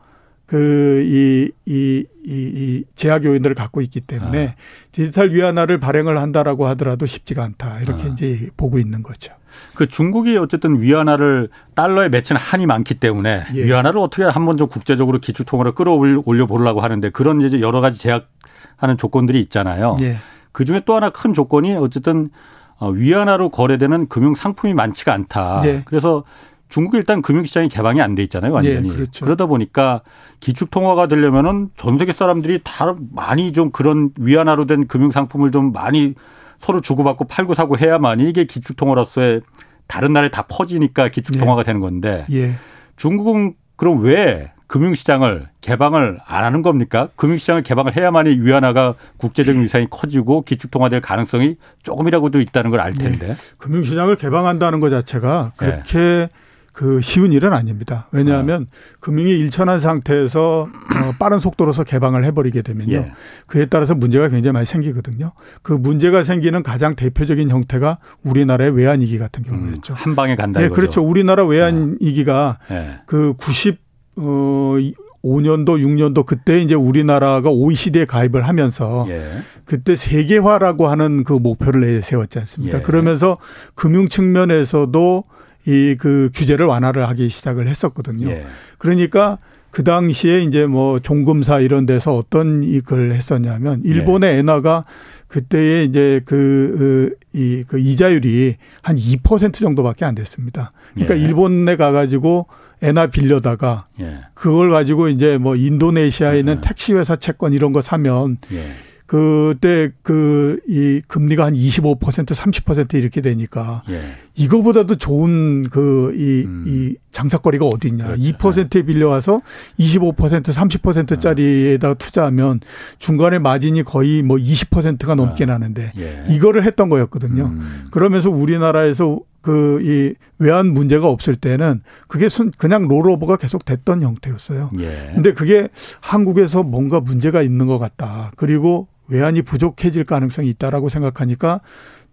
[0.52, 4.56] 그, 이, 이, 이, 이 제약 요인들을 갖고 있기 때문에 아.
[4.92, 7.80] 디지털 위안화를 발행을 한다라고 하더라도 쉽지가 않다.
[7.80, 8.08] 이렇게 아.
[8.08, 9.32] 이제 보고 있는 거죠.
[9.76, 13.64] 그 중국이 어쨌든 위안화를 달러에 맺힌 한이 많기 때문에 예.
[13.64, 18.98] 위안화를 어떻게 한 번 좀 국제적으로 기축통화로 끌어올려 보려고 하는데 그런 이제 여러 가지 제약하는
[18.98, 19.96] 조건들이 있잖아요.
[20.02, 20.18] 예.
[20.52, 22.30] 그 중에 또 하나 큰 조건이 어쨌든
[22.78, 25.62] 어, 위안화로 거래되는 금융 상품이 많지가 않다.
[25.64, 25.84] 예.
[25.86, 26.26] 그래서
[26.72, 28.90] 중국이 일단 금융시장이 개방이 안 돼 있잖아요, 완전히.
[28.90, 29.26] 예, 그렇죠.
[29.26, 30.02] 그러다 보니까
[30.40, 35.72] 기축 통화가 되려면은 전 세계 사람들이 다 많이 좀 그런 위안화로 된 금융 상품을 좀
[35.74, 36.16] 많이
[36.60, 39.42] 서로 주고받고 팔고 사고 해야만 이게 기축 통화로서의
[39.88, 41.64] 다른 나라에 다 퍼지니까 기축 통화가 예.
[41.66, 42.54] 되는 건데 예.
[42.96, 47.10] 중국은 그럼 왜 금융시장을 개방을 안 하는 겁니까?
[47.18, 53.28] 금융시장을 개방을 해야만이 위안화가 국제적인 위상이 커지고 기축통화될 가능성이 조금이라고도 있다는 걸 알 텐데.
[53.28, 53.36] 네.
[53.58, 56.30] 금융시장을 개방한다는 것 자체가 그렇게 네.
[56.72, 58.08] 그 쉬운 일은 아닙니다.
[58.12, 58.96] 왜냐하면 어.
[59.00, 62.94] 금융이 일천한 상태에서 어 빠른 속도로서 개방을 해버리게 되면요.
[62.94, 63.12] 예.
[63.48, 65.32] 그에 따라서 문제가 굉장히 많이 생기거든요.
[65.62, 69.94] 그 문제가 생기는 가장 대표적인 형태가 우리나라의 외환위기 같은 경우였죠.
[69.94, 70.60] 음, 한 방에 간다.
[70.60, 70.76] 네, 이거죠.
[70.76, 71.02] 그렇죠.
[71.04, 72.74] 우리나라 외환위기가 어.
[72.74, 72.98] 예.
[73.06, 73.78] 그 90,
[74.18, 74.76] 어,
[75.24, 79.24] 5년도, 6년도 그때 이제 우리나라가 OECD에 가입을 하면서 예.
[79.66, 82.80] 그때 세계화라고 하는 그 목표를 내세웠지 않습니까?
[82.80, 82.82] 예.
[82.82, 83.38] 그러면서
[83.76, 85.24] 금융 측면에서도
[85.68, 88.30] 이 그 규제를 완화를 하기 시작을 했었거든요.
[88.30, 88.46] 예.
[88.78, 89.38] 그러니까
[89.70, 94.38] 그 당시에 이제 뭐 종금사 이런 데서 어떤 이걸 했었냐면 일본의 예.
[94.40, 94.86] 엔화가
[95.28, 100.74] 그때에 이제 그, 이, 그 이자율이 한 2% 정도밖에 안 됐습니다.
[100.94, 101.22] 그러니까 예.
[101.22, 102.48] 일본에 가가지고
[102.82, 104.22] 엔화 빌려다가 예.
[104.34, 106.62] 그걸 가지고 이제 뭐 인도네시아에 있는 예.
[106.62, 108.74] 택시회사 채권 이런 거 사면 예.
[109.06, 114.02] 그때 그 이 금리가 한 25% 30% 이렇게 되니까 예.
[114.36, 116.64] 이거보다도 좋은 그이이 음.
[116.68, 118.06] 이 장사거리가 어디 있냐.
[118.06, 118.22] 그렇죠.
[118.22, 119.42] 2%에 빌려와서
[119.80, 122.62] 25% 30%짜리에다가 투자하면
[122.98, 125.48] 중간에 마진이 거의 뭐 20%가 넘게 아.
[125.48, 126.24] 나는데 예.
[126.30, 127.46] 이거를 했던 거였거든요.
[127.46, 127.86] 음.
[127.92, 134.72] 그러면서 우리나라에서 그 이 외환 문제가 없을 때는 그게 순 그냥 롤오버가 계속 됐던 형태였어요.
[134.80, 135.12] 예.
[135.14, 135.68] 근데 그게
[136.00, 138.32] 한국에서 뭔가 문제가 있는 것 같다.
[138.36, 141.62] 그리고 외환이 부족해질 가능성이 있다라고 생각하니까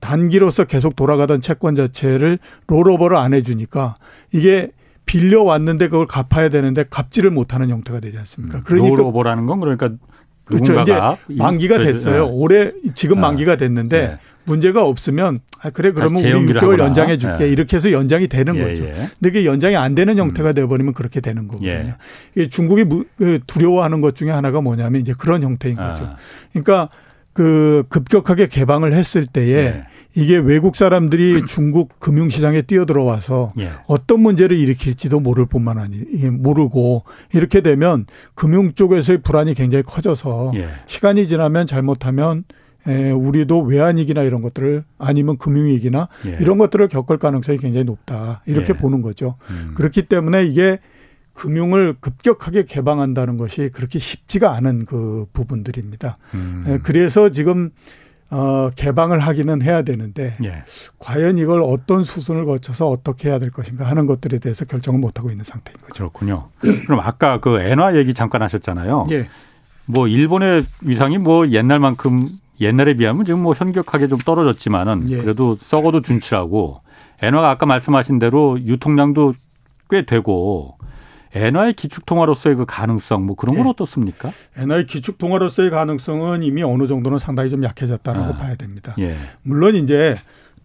[0.01, 3.97] 단기로서 계속 돌아가던 채권 자체를 롤오버를 안 해주니까
[4.33, 4.71] 이게
[5.07, 8.59] 빌려 왔는데 그걸 갚아야 되는데 갚지를 못하는 형태가 되지 않습니까?
[8.59, 9.91] 음, 그러니까 롤오버라는 건 그러니까
[10.45, 10.81] 그렇죠.
[10.81, 12.27] 이제 만기가 됐어요.
[12.27, 12.31] 네.
[12.33, 14.19] 올해 지금 아, 만기가 됐는데 네.
[14.45, 17.51] 문제가 없으면 아 그래 그러면 우리 6개월 연장해 줄게 네.
[17.51, 18.85] 이렇게 해서 연장이 되는 예, 거죠.
[18.85, 18.93] 예.
[18.93, 20.55] 근데 이게 연장이 안 되는 형태가 음.
[20.55, 21.95] 돼 버리면 그렇게 되는 거거든요.
[22.37, 22.49] 예.
[22.49, 22.85] 중국이
[23.17, 25.91] 그 두려워하는 것 중에 하나가 뭐냐면 이제 그런 형태인 아.
[25.91, 26.11] 거죠.
[26.53, 26.89] 그러니까
[27.33, 29.85] 그 급격하게 개방을 했을 때에 예.
[30.15, 33.69] 이게 외국 사람들이 중국 금융시장에 뛰어들어와서 예.
[33.87, 40.69] 어떤 문제를 일으킬지도 모를 뿐만 아니라 모르고 이렇게 되면 금융 쪽에서의 불안이 굉장히 커져서 예.
[40.87, 42.45] 시간이 지나면 잘못하면
[42.87, 46.39] 에, 우리도 외환위기나 이런 것들을 아니면 금융위기나 예.
[46.41, 48.43] 이런 것들을 겪을 가능성이 굉장히 높다.
[48.47, 48.79] 이렇게 예.
[48.79, 49.37] 보는 거죠.
[49.51, 49.73] 음.
[49.75, 50.79] 그렇기 때문에 이게
[51.39, 56.19] 금융을 급격하게 개방한다는 것이 그렇게 쉽지가 않은 그 부분들입니다.
[56.35, 56.65] 음.
[56.67, 57.71] 에, 그래서 지금
[58.29, 60.65] 어, 개방을 하기는 해야 되는데 예.
[60.99, 65.31] 과연 이걸 어떤 수순을 거쳐서 어떻게 해야 될 것인가 하는 것들에 대해서 결정을 못 하고
[65.31, 66.11] 있는 상태인 거죠.
[66.11, 66.49] 그렇군요.
[66.59, 69.07] 그럼 아까 그 엔화 얘기 잠깐 하셨잖아요.
[69.13, 69.29] 예.
[69.87, 72.29] 뭐 일본의 위상이 뭐 옛날만큼
[72.61, 75.19] 옛날에 비하면 지금 뭐 현격하게 좀 떨어졌지만은 예.
[75.19, 76.83] 그래도 썩어도 준치라고
[77.23, 79.35] 엔화가 아까 말씀하신 대로 유통량도
[79.89, 80.78] 꽤 되고
[81.35, 83.71] 엔화의 기축 통화로서의 그 가능성 뭐 그런 건 예.
[83.71, 84.33] 어떻습니까?
[84.57, 88.37] 엔화의 기축 통화로서의 가능성은 이미 어느 정도는 상당히 좀 약해졌다라고 아.
[88.37, 88.95] 봐야 됩니다.
[88.99, 89.17] 예.
[89.43, 90.17] 물론 이제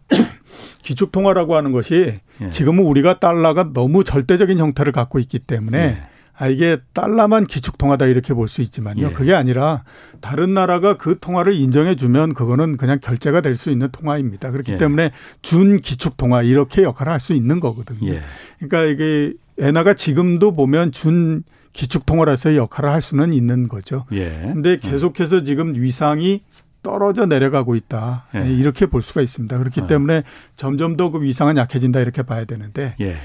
[0.81, 2.49] 기축 통화라고 하는 것이 예.
[2.49, 6.03] 지금은 우리가 달러가 너무 절대적인 형태를 갖고 있기 때문에 예.
[6.35, 9.09] 아, 이게 달러만 기축통화다 이렇게 볼 수 있지만요.
[9.09, 9.13] 예.
[9.13, 9.83] 그게 아니라
[10.19, 14.49] 다른 나라가 그 통화를 인정해 주면 그거는 그냥 결제가 될 수 있는 통화입니다.
[14.51, 14.77] 그렇기 예.
[14.77, 15.11] 때문에
[15.43, 18.11] 준 기축통화 이렇게 역할을 할 수 있는 거거든요.
[18.13, 18.21] 예.
[18.59, 24.05] 그러니까 이게 엔화가 지금도 보면 준 기축통화로서의 역할을 할 수는 있는 거죠.
[24.09, 24.77] 그런데 예.
[24.77, 26.43] 계속해서 지금 위상이
[26.83, 28.25] 떨어져 내려가고 있다.
[28.35, 28.51] 예.
[28.51, 29.57] 이렇게 볼 수가 있습니다.
[29.57, 29.87] 그렇기 어.
[29.87, 30.23] 때문에
[30.55, 33.15] 점점 더 그 위상은 약해진다 이렇게 봐야 되는데 예.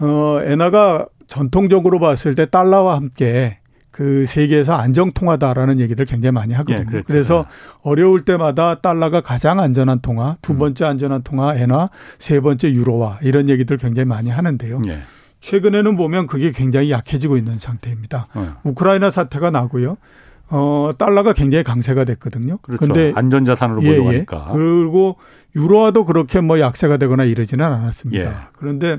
[0.00, 3.58] 어, 엔화가 전통적으로 봤을 때 달러와 함께
[3.90, 6.82] 그 세계에서 안정 통화다라는 얘기들 굉장히 많이 하거든요.
[6.82, 7.04] 예, 그렇죠.
[7.06, 7.46] 그래서
[7.82, 10.58] 어려울 때마다 달러가 가장 안전한 통화, 두 음.
[10.58, 14.80] 번째 안전한 통화 엔화, 세 번째 유로화 이런 얘기들 굉장히 많이 하는데요.
[14.86, 15.00] 예.
[15.40, 18.28] 최근에는 보면 그게 굉장히 약해지고 있는 상태입니다.
[18.34, 18.56] 어.
[18.64, 19.96] 우크라이나 사태가 나고요.
[20.50, 22.58] 어, 달러가 굉장히 강세가 됐거든요.
[22.58, 22.86] 그렇죠.
[22.86, 24.48] 근데 안전자산으로 예, 보려니까.
[24.48, 24.52] 예.
[24.56, 25.16] 그리고
[25.54, 28.24] 유로화도 그렇게 뭐 약세가 되거나 이러지는 않았습니다.
[28.24, 28.34] 예.
[28.54, 28.98] 그런데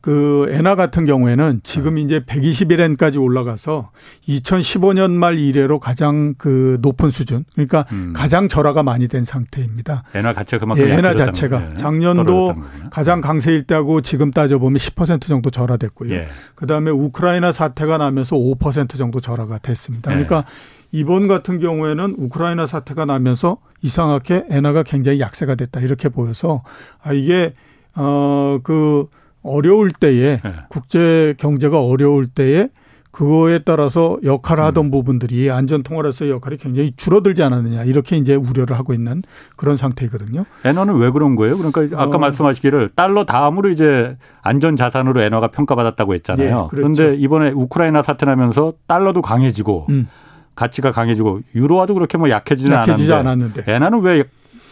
[0.00, 2.02] 그 엔화 같은 경우에는 지금 네.
[2.02, 3.90] 이제 121엔까지 올라가서
[4.26, 8.14] 2015년 말 이래로 가장 그 높은 수준 그러니까 음.
[8.14, 10.04] 가장 절하가 많이 된 상태입니다.
[10.14, 11.76] 엔화 자체가 그만큼 예, 엔화 자체가 예.
[11.76, 12.54] 작년도
[12.90, 16.14] 가장 강세일 때하고 지금 따져 보면 10% 정도 절하됐고요.
[16.14, 16.28] 예.
[16.54, 20.10] 그다음에 우크라이나 사태가 나면서 5% 정도 절하가 됐습니다.
[20.10, 20.80] 그러니까 예.
[20.92, 26.62] 이번 같은 경우에는 우크라이나 사태가 나면서 이상하게 엔화가 굉장히 약세가 됐다 이렇게 보여서
[27.02, 27.52] 아 이게
[27.94, 29.08] 어그
[29.42, 30.52] 어려울 때에 네.
[30.68, 32.68] 국제 경제가 어려울 때에
[33.10, 34.90] 그거에 따라서 역할을 하던 음.
[34.92, 39.22] 부분들이 안전 통화로서의 역할이 굉장히 줄어들지 않았느냐 이렇게 이제 우려를 하고 있는
[39.56, 40.44] 그런 상태거든요.
[40.64, 41.58] 엔화는 왜 그런 거예요?
[41.58, 42.20] 그러니까 아까 어.
[42.20, 46.46] 말씀하시기를 달러 다음으로 이제 안전 자산으로 엔화가 평가받았다고 했잖아요.
[46.46, 46.68] 예, 그렇죠.
[46.70, 50.08] 그런데 이번에 우크라이나 사태 나면서 달러도 강해지고 음.
[50.54, 53.72] 가치가 강해지고 유로화도 그렇게 뭐 약해지는 약해지지 않았는데, 않았는데.
[53.72, 54.24] 엔화는 왜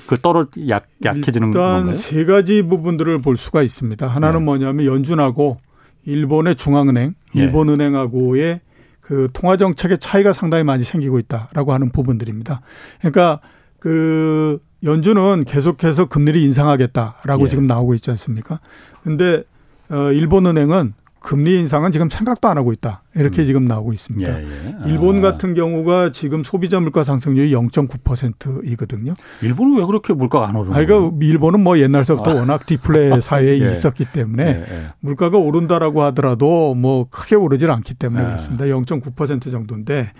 [0.08, 1.94] 그 떨어 약 약해지는 일단 건가요?
[1.94, 4.06] 세 가지 부분들을 볼 수가 있습니다.
[4.06, 4.44] 하나는 네.
[4.46, 5.58] 뭐냐면 연준하고
[6.06, 7.38] 일본의 중앙은행, 예.
[7.38, 8.60] 일본은행하고의
[9.02, 12.62] 그 통화 정책의 차이가 상당히 많이 생기고 있다라고 하는 부분들입니다.
[13.00, 13.40] 그러니까
[13.78, 17.48] 그 연준은 계속해서 금리를 인상하겠다라고 예.
[17.48, 18.60] 지금 나오고 있지 않습니까?
[19.02, 19.42] 근데
[19.90, 23.02] 어 일본은행은 금리 인상은 지금 생각도 안 하고 있다.
[23.14, 23.46] 이렇게 음.
[23.46, 24.40] 지금 나오고 있습니다.
[24.40, 24.76] 예, 예.
[24.80, 24.86] 아.
[24.86, 29.14] 일본 같은 경우가 지금 소비자 물가 상승률이 0.9%이거든요.
[29.42, 30.86] 일본은 왜 그렇게 물가가 안 오르는 거예요?
[30.86, 32.34] 그러니까 일본은 뭐 옛날서부터 아.
[32.34, 33.72] 워낙 디플레 사회에 예.
[33.72, 34.86] 있었기 때문에 예, 예.
[35.00, 38.26] 물가가 오른다라고 하더라도 뭐 크게 오르질 않기 때문에 예.
[38.26, 38.64] 그렇습니다.
[38.66, 40.12] 0.9% 정도인데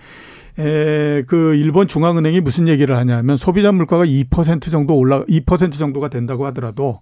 [0.59, 6.45] 에, 그 일본 중앙은행이 무슨 얘기를 하냐면 소비자 물가가 2% 정도 올라 2% 정도가 된다고
[6.47, 6.99] 하더라도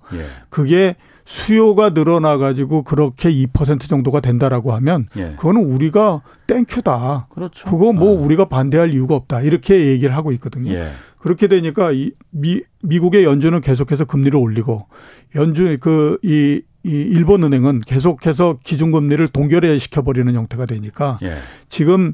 [0.50, 0.96] 그게
[1.28, 5.34] 수요가 늘어나 가지고 그렇게 2% 정도가 된다라고 하면 예.
[5.36, 7.28] 그거는 우리가 땡큐다.
[7.30, 7.70] 그렇죠.
[7.70, 8.22] 그거 뭐 어.
[8.22, 9.42] 우리가 반대할 이유가 없다.
[9.42, 10.72] 이렇게 얘기를 하고 있거든요.
[10.72, 10.90] 예.
[11.20, 14.88] 그렇게 되니까 이 미, 미국의 연준은 계속해서 금리를 올리고
[15.36, 21.40] 연준 그이 이 일본 은행은 계속해서 기준금리를 동결해 시켜버리는 형태가 되니까 예.
[21.68, 22.14] 지금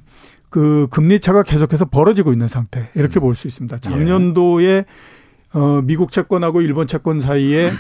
[0.54, 3.22] 그 금리 차가 계속해서 벌어지고 있는 상태 이렇게 음.
[3.22, 3.80] 볼수 있습니다.
[3.80, 4.86] 작년도에
[5.56, 7.72] 어 미국 채권하고 일본 채권 사이에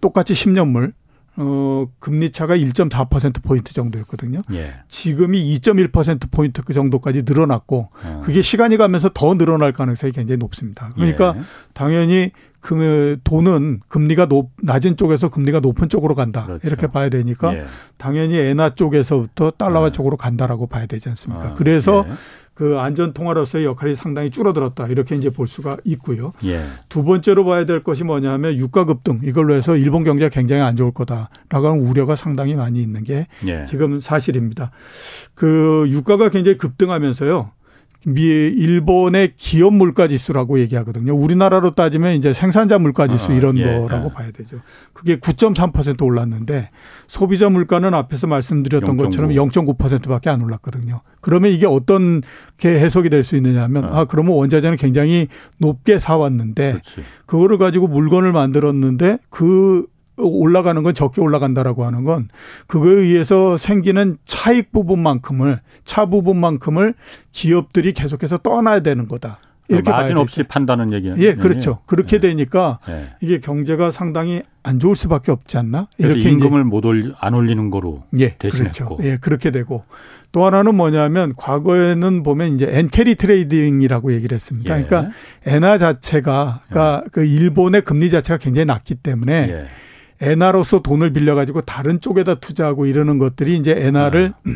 [0.00, 0.92] 똑같이 10년물
[1.38, 4.42] 어, 금리 차가 1.4% 포인트 정도였거든요.
[4.52, 4.74] 예.
[4.86, 8.22] 지금이 2.1% 포인트 그 정도까지 늘어났고 어.
[8.24, 10.90] 그게 시간이 가면서 더 늘어날 가능성이 굉장히 높습니다.
[10.94, 11.42] 그러니까 예.
[11.72, 16.66] 당연히 그 돈은 금리가 높 낮은 쪽에서 금리가 높은 쪽으로 간다 그렇죠.
[16.66, 17.64] 이렇게 봐야 되니까 예.
[17.96, 19.90] 당연히 엔화 쪽에서부터 달러화 예.
[19.92, 21.44] 쪽으로 간다라고 봐야 되지 않습니까?
[21.44, 22.12] 아, 그래서 예.
[22.60, 26.34] 그 안전 통화로서의 역할이 상당히 줄어들었다 이렇게 이제 볼 수가 있고요.
[26.44, 26.62] 예.
[26.90, 30.92] 두 번째로 봐야 될 것이 뭐냐면 유가 급등 이걸로 해서 일본 경제가 굉장히 안 좋을
[30.92, 33.64] 거다라고 하는 우려가 상당히 많이 있는 게 예.
[33.64, 34.72] 지금 사실입니다.
[35.32, 37.50] 그 유가가 굉장히 급등하면서요.
[38.06, 41.14] 미 일본의 기업 물가 지수라고 얘기하거든요.
[41.14, 44.12] 우리나라로 따지면 이제 생산자 물가 지수 아, 이런 예, 거라고 예.
[44.14, 44.60] 봐야 되죠.
[44.92, 46.70] 그게 9.3% 올랐는데
[47.08, 49.04] 소비자 물가는 앞에서 말씀드렸던 0.9.
[49.04, 51.02] 것처럼 0.9%밖에 안 올랐거든요.
[51.20, 52.22] 그러면 이게 어떤
[52.56, 55.28] 게 해석이 될 수 있느냐면 아, 아 그러면 원자재는 굉장히
[55.58, 56.80] 높게 사왔는데.
[57.26, 59.86] 그거를 가지고 물건을 만들었는데 그
[60.22, 62.28] 올라가는 건 적게 올라간다라고 하는 건
[62.66, 66.94] 그거에 의해서 생기는 차익 부분만큼을 차 부분만큼을
[67.32, 69.38] 기업들이 계속해서 떠나야 되는 거다.
[69.70, 71.78] 이렇게 마진 없이 판다는 얘기는 예, 그렇죠.
[71.86, 72.28] 그렇게 네.
[72.28, 73.10] 되니까 네.
[73.20, 75.86] 이게 경제가 상당히 안 좋을 수밖에 없지 않나?
[75.96, 78.96] 이렇게 임금을 못 올, 안 올리는 거로 예, 대신했고.
[78.96, 79.08] 그렇죠.
[79.08, 79.84] 예, 그렇게 되고
[80.32, 84.78] 또 하나는 뭐냐면 과거에는 보면 이제 엔캐리 트레이딩이라고 얘기를 했습니다.
[84.78, 84.84] 예.
[84.84, 85.12] 그러니까
[85.46, 87.08] 엔화 자체가 그러니까 예.
[87.12, 89.66] 그 일본의 금리 자체가 굉장히 낮기 때문에 예.
[90.20, 94.50] 엔화로서 돈을 빌려가지고 다른 쪽에다 투자하고 이러는 것들이 이제 엔화를 아.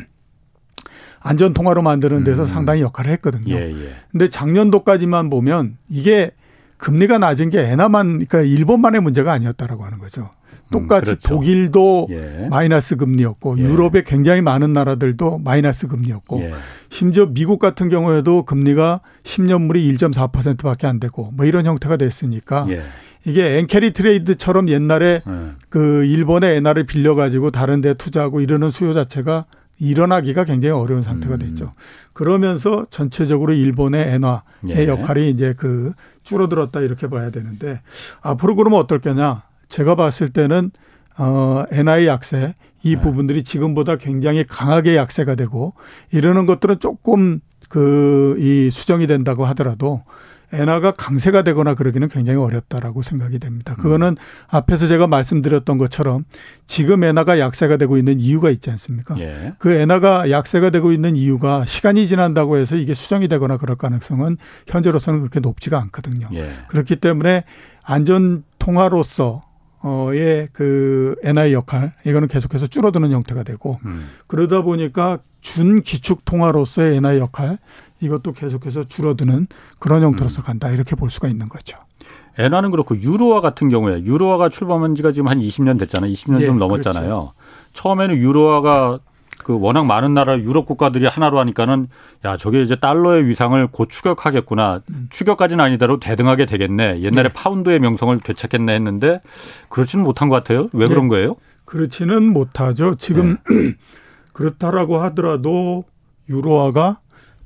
[1.21, 2.47] 안전 통화로 만드는 데서 음.
[2.47, 3.55] 상당히 역할을 했거든요.
[3.55, 3.91] 예, 예.
[4.13, 6.33] 근데 작년도까지만 보면 이게
[6.77, 10.31] 금리가 낮은 게 엔화만 그러니까 일본만의 문제가 아니었다라고 하는 거죠.
[10.71, 11.29] 똑같이 음, 그렇죠.
[11.29, 12.47] 독일도 예.
[12.51, 13.63] 마이너스 금리였고 예.
[13.63, 16.53] 유럽의 굉장히 많은 나라들도 마이너스 금리였고 예.
[16.91, 22.83] 심지어 미국 같은 경우에도 금리가 10년물이 1.4%밖에 안 되고 뭐 이런 형태가 됐으니까 예.
[23.25, 25.53] 이게 엔캐리 트레이드처럼 옛날에 네.
[25.69, 29.47] 그 일본의 엔화를 빌려가지고 다른 데 투자하고 이러는 수요 자체가
[29.79, 31.39] 일어나기가 굉장히 어려운 상태가 음.
[31.39, 31.73] 됐죠.
[32.13, 34.87] 그러면서 전체적으로 일본의 엔화의 예.
[34.87, 37.81] 역할이 이제 그 줄어들었다 이렇게 봐야 되는데
[38.21, 39.43] 앞으로 그러면 어떨 거냐.
[39.69, 40.71] 제가 봤을 때는
[41.19, 43.01] 어, 엔화의 약세 이 네.
[43.01, 45.75] 부분들이 지금보다 굉장히 강하게 약세가 되고
[46.13, 50.03] 이러는 것들은 조금 그 이 수정이 된다고 하더라도
[50.55, 53.75] 엔화가 강세가 되거나 그러기는 굉장히 어렵다라고 생각이 됩니다.
[53.75, 54.17] 그거는 음.
[54.49, 56.25] 앞에서 제가 말씀드렸던 것처럼
[56.67, 59.19] 지금 엔화가 약세가 되고 있는 이유가 있지 않습니까?
[59.19, 59.55] 예.
[59.59, 64.37] 그 엔화가 약세가 되고 있는 이유가 시간이 지난다고 해서 이게 수정이 되거나 그럴 가능성은
[64.69, 66.29] 현재로서는 그렇게 높지가 않거든요.
[66.35, 66.51] 예.
[66.69, 67.45] 그렇기 때문에
[67.83, 69.43] 안전 통화로서
[69.85, 74.09] 어의 그 NI 역할 이거는 계속해서 줄어드는 형태가 되고 음.
[74.27, 77.59] 그러다 보니까 준 기축 통화로서의 NI 역할
[78.05, 79.47] 이것도 계속해서 줄어드는
[79.79, 80.45] 그런 형태로서 음.
[80.45, 81.79] 간다 이렇게 볼 수가 있는 거죠.
[82.39, 86.13] 엔화는 그렇고 유로화 같은 경우에 유로화가 출범한 지가 지금 한 20년 됐잖아요.
[86.13, 87.05] 20년 예, 좀 넘었잖아요.
[87.05, 87.33] 그렇죠.
[87.75, 88.99] 처음에는 유로화가
[89.45, 91.87] 그 워낙 많은 나라 유럽 국가들이 하나로 하니까는
[92.25, 95.09] 야 저게 이제 달러의 위상을 곧 추격하겠구나 음.
[95.11, 97.33] 추격까지는 아니더라도 대등하게 되겠네 옛날에 네.
[97.33, 99.21] 파운드의 명성을 되찾겠네 했는데
[99.69, 100.87] 그렇지는 못한 것 같아요 왜 네.
[100.87, 101.37] 그런 거예요?
[101.67, 103.75] 그렇지는 못하죠 지금 네.
[104.33, 105.85] 그렇다라고 하더라도
[106.29, 106.99] 유로화가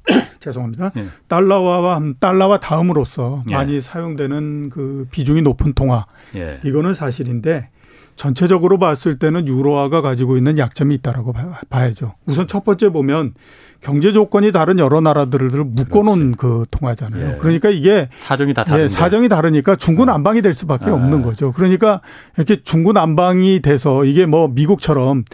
[0.40, 0.92] 죄송합니다.
[0.96, 1.06] 예.
[1.28, 3.54] 달러와 달러와 다음으로서 예.
[3.54, 6.60] 많이 사용되는 그 비중이 높은 통화 예.
[6.64, 7.70] 이거는 사실인데
[8.16, 11.32] 전체적으로 봤을 때는 유로화가 가지고 있는 약점이 있다라고
[11.70, 12.14] 봐야죠.
[12.26, 13.34] 우선 첫 번째 보면
[13.80, 17.34] 경제 조건이 다른 여러 나라들을 묶어놓은 그 통화잖아요.
[17.34, 17.36] 예.
[17.38, 18.84] 그러니까 이게 사정이 다 다른데.
[18.84, 20.94] 예, 사정이 다르니까 중구난방이 될 수밖에 아.
[20.94, 21.52] 없는 거죠.
[21.52, 22.00] 그러니까
[22.36, 25.24] 이렇게 중구난방이 돼서 이게 뭐 미국처럼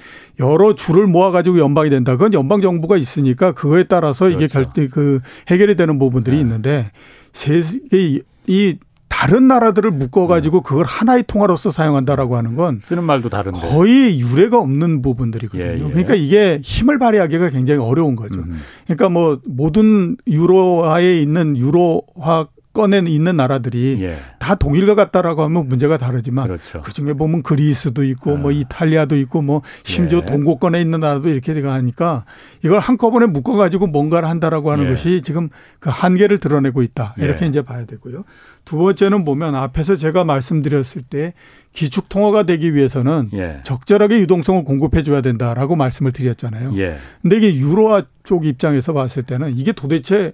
[0.40, 2.12] 여러 줄을 모아가지고 연방이 된다.
[2.12, 4.38] 그건 연방 정부가 있으니까 그거에 따라서 그렇죠.
[4.38, 6.42] 이게 결, 그 해결이 되는 부분들이 네.
[6.42, 6.90] 있는데
[7.32, 8.76] 세계 이
[9.14, 10.62] 다른 나라들을 묶어가지고 네.
[10.64, 15.64] 그걸 하나의 통화로서 사용한다라고 하는 건 쓰는 말도 다른데 거의 유례가 없는 부분들이거든요.
[15.64, 15.88] 예, 예.
[15.88, 18.40] 그러니까 이게 힘을 발휘하기가 굉장히 어려운 거죠.
[18.40, 18.60] 음.
[18.86, 24.18] 그러니까 뭐 모든 유로화에 있는 유로화 건에 있는 나라들이 예.
[24.38, 26.82] 다 독일과 같다라고 하면 문제가 다르지만 그렇죠.
[26.82, 28.36] 그중에 보면 그리스도 있고 아.
[28.36, 30.26] 뭐 이탈리아도 있고 뭐 심지어 예.
[30.26, 32.24] 동고권에 있는 나라도 이렇게 되가 하니까
[32.62, 34.90] 이걸 한꺼번에 묶어 가지고 뭔가를 한다라고 하는 예.
[34.90, 35.48] 것이 지금
[35.78, 37.14] 그 한계를 드러내고 있다.
[37.16, 37.48] 이렇게 예.
[37.48, 38.24] 이제 봐야 되고요.
[38.64, 41.34] 두 번째는 보면 앞에서 제가 말씀드렸을 때
[41.72, 43.60] 기축 통화가 되기 위해서는 예.
[43.62, 46.76] 적절하게 유동성을 공급해 줘야 된다라고 말씀을 드렸잖아요.
[46.78, 46.96] 예.
[47.22, 50.32] 근데 이게 유로화 쪽 입장에서 봤을 때는 이게 도대체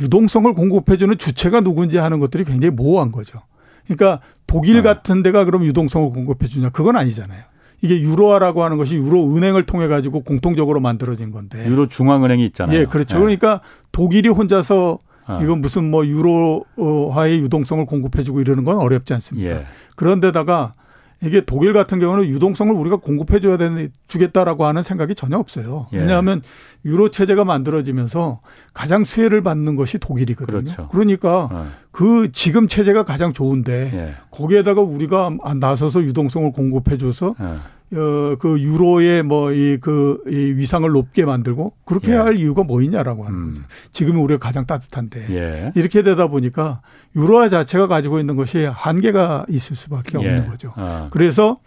[0.00, 3.40] 유동성을 공급해 주는 주체가 누군지 하는 것들이 굉장히 모호한 거죠.
[3.84, 4.82] 그러니까 독일 어.
[4.82, 7.42] 같은 데가 그럼 유동성을 공급해 주냐 그건 아니잖아요.
[7.82, 11.66] 이게 유로화라고 하는 것이 유로 은행을 통해 가지고 공통적으로 만들어진 건데.
[11.66, 12.78] 유로 중앙은행이 있잖아요.
[12.78, 13.16] 예, 그렇죠.
[13.16, 13.20] 예.
[13.20, 15.38] 그러니까 독일이 혼자서 어.
[15.42, 19.50] 이건 무슨 뭐 유로화의 유동성을 공급해주고 이러는 건 어렵지 않습니다.
[19.50, 19.66] 예.
[19.96, 20.74] 그런데다가
[21.22, 25.86] 이게 독일 같은 경우는 유동성을 우리가 공급해 줘야 되는 주겠다라고 하는 생각이 전혀 없어요.
[25.92, 25.98] 예.
[25.98, 26.42] 왜냐하면
[26.84, 28.40] 유로 체제가 만들어지면서
[28.74, 30.62] 가장 수혜를 받는 것이 독일이거든요.
[30.62, 30.88] 그렇죠.
[30.88, 31.68] 그러니까 어.
[31.92, 34.14] 그 지금 체제가 가장 좋은데 예.
[34.30, 37.58] 거기에다가 우리가 나서서 유동성을 공급해 줘서 예.
[37.92, 42.16] 어, 그 유로의 뭐이그 이 위상을 높게 만들고 그렇게 예.
[42.16, 43.48] 할 이유가 뭐 있냐라고 하는 음.
[43.48, 43.62] 거죠.
[43.92, 45.72] 지금은 우리가 가장 따뜻한데 예.
[45.74, 46.80] 이렇게 되다 보니까
[47.14, 50.26] 유로화 자체가 가지고 있는 것이 한계가 있을 수밖에 예.
[50.26, 50.72] 없는 거죠.
[50.76, 51.08] 아.
[51.10, 51.58] 그래서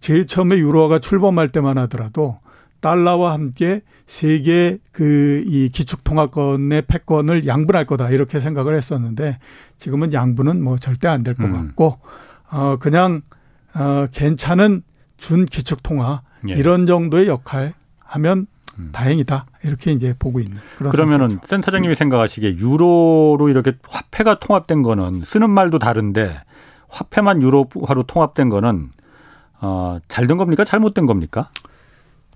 [0.00, 2.38] 제일 처음에 유로화가 출범할 때만 하더라도
[2.80, 9.38] 달러와 함께 세계 그 이 기축 통화권의 패권을 양분할 거다 이렇게 생각을 했었는데
[9.78, 11.52] 지금은 양분은 뭐 절대 안 될것 음.
[11.52, 11.98] 같고
[12.50, 13.22] 어 그냥
[13.74, 14.82] 어 괜찮은
[15.20, 16.54] 준 기축 통화 예.
[16.54, 18.46] 이런 정도의 역할 하면
[18.78, 18.88] 음.
[18.92, 21.46] 다행이다 이렇게 이제 보고 있는 그런 그러면은 상태죠.
[21.48, 26.40] 센터장님이 생각하시기에 유로로 이렇게 화폐가 통합된 거는 쓰는 말도 다른데
[26.88, 28.88] 화폐만 유로화로 통합된 거는
[29.60, 31.50] 어, 잘 된 겁니까 잘못된 겁니까?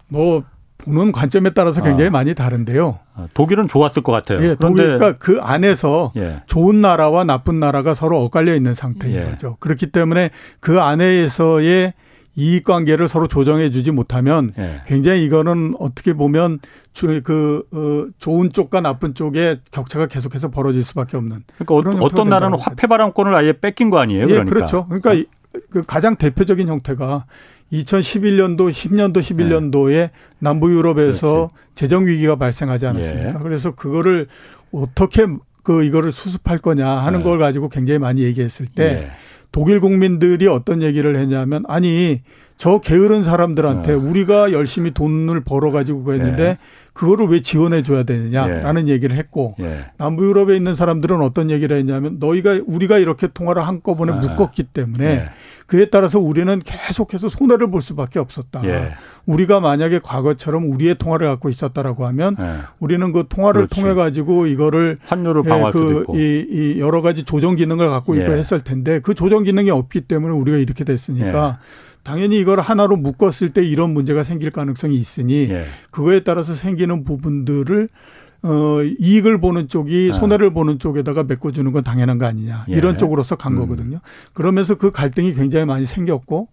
[0.09, 0.45] 뭐
[0.77, 2.11] 보는 관점에 따라서 굉장히 아.
[2.11, 2.99] 많이 다른데요.
[3.15, 4.43] 아, 독일은 좋았을 것 같아요.
[4.47, 6.43] 예, 독일, 그러니까 그 안에서 예.
[6.47, 9.25] 좋은 나라와 나쁜 나라가 서로 엇갈려 있는 상태인 예.
[9.25, 9.57] 거죠.
[9.61, 10.29] 그렇기 때문에
[10.61, 11.95] 그 안에서의
[12.37, 14.83] 이익 관계를 서로 조정해 주지 못하면 예.
[14.87, 16.59] 굉장히 이거는 어떻게 보면
[17.23, 21.45] 그 어, 좋은 쪽과 나쁜 쪽에 격차가 계속해서 벌어질 수밖에 없는.
[21.59, 24.27] 그러니까 어 떤 나라는 화폐 발행권을 아예 뺏긴 거 아니에요?
[24.27, 24.47] 그러니까.
[24.47, 24.87] 예, 그렇죠.
[24.89, 25.61] 그러니까 어.
[25.71, 27.27] 그 가장 대표적인 형태가
[27.73, 30.11] 2011년도, 10년도, 11년도에 예.
[30.39, 33.29] 남부 유럽에서 재정 위기가 발생하지 않았습니까?
[33.29, 33.43] 예.
[33.43, 34.27] 그래서 그거를
[34.73, 35.27] 어떻게
[35.63, 37.23] 그 이거를 수습할 거냐 하는 예.
[37.25, 39.11] 걸 가지고 굉장히 많이 얘기했을 때 예.
[39.55, 42.23] 독일 국민들이 어떤 얘기를 했냐면 아니
[42.57, 43.99] 저 게으른 사람들한테 어.
[43.99, 46.59] 우리가 열심히 돈을 벌어 가지고 했는데 예.
[46.95, 48.93] 그거를 왜 지원해 줘야 되느냐라는 예.
[48.93, 49.87] 얘기를 했고 예.
[49.99, 54.17] 남부 유럽에 있는 사람들은 어떤 얘기를 했냐면 너희가 우리가 이렇게 통화를 한꺼번에 아.
[54.17, 55.29] 묶었기 때문에 예.
[55.67, 58.65] 그에 따라서 우리는 계속해서 손해를 볼 수밖에 없었다.
[58.65, 58.93] 예.
[59.27, 62.59] 우리가 만약에 과거처럼 우리의 통화를 갖고 있었다라고 하면 예.
[62.79, 63.81] 우리는 그 통화를 그렇지.
[63.81, 67.89] 통해 가지고 이거를 환율을 예, 방어할 그 수도 있고 이, 이 여러 가지 조정 기능을
[67.89, 68.37] 갖고 있고 예.
[68.37, 71.94] 했을 텐데 그 조정 기능이 없기 때문에 우리가 이렇게 됐으니까 예.
[72.05, 75.65] 당연히 이걸 하나로 묶었을 때 이런 문제가 생길 가능성이 있으니 예.
[75.91, 77.89] 그거에 따라서 생기는 부분들을
[78.43, 80.17] 어, 이익을 보는 쪽이 아.
[80.17, 82.67] 손해를 보는 쪽에다가 메꿔주는 건 당연한 거 아니냐.
[82.69, 82.75] 예.
[82.75, 83.59] 이런 쪽으로서 간 음.
[83.59, 84.01] 거거든요.
[84.35, 86.49] 그러면서 그 갈등이 굉장히 많이 생겼고,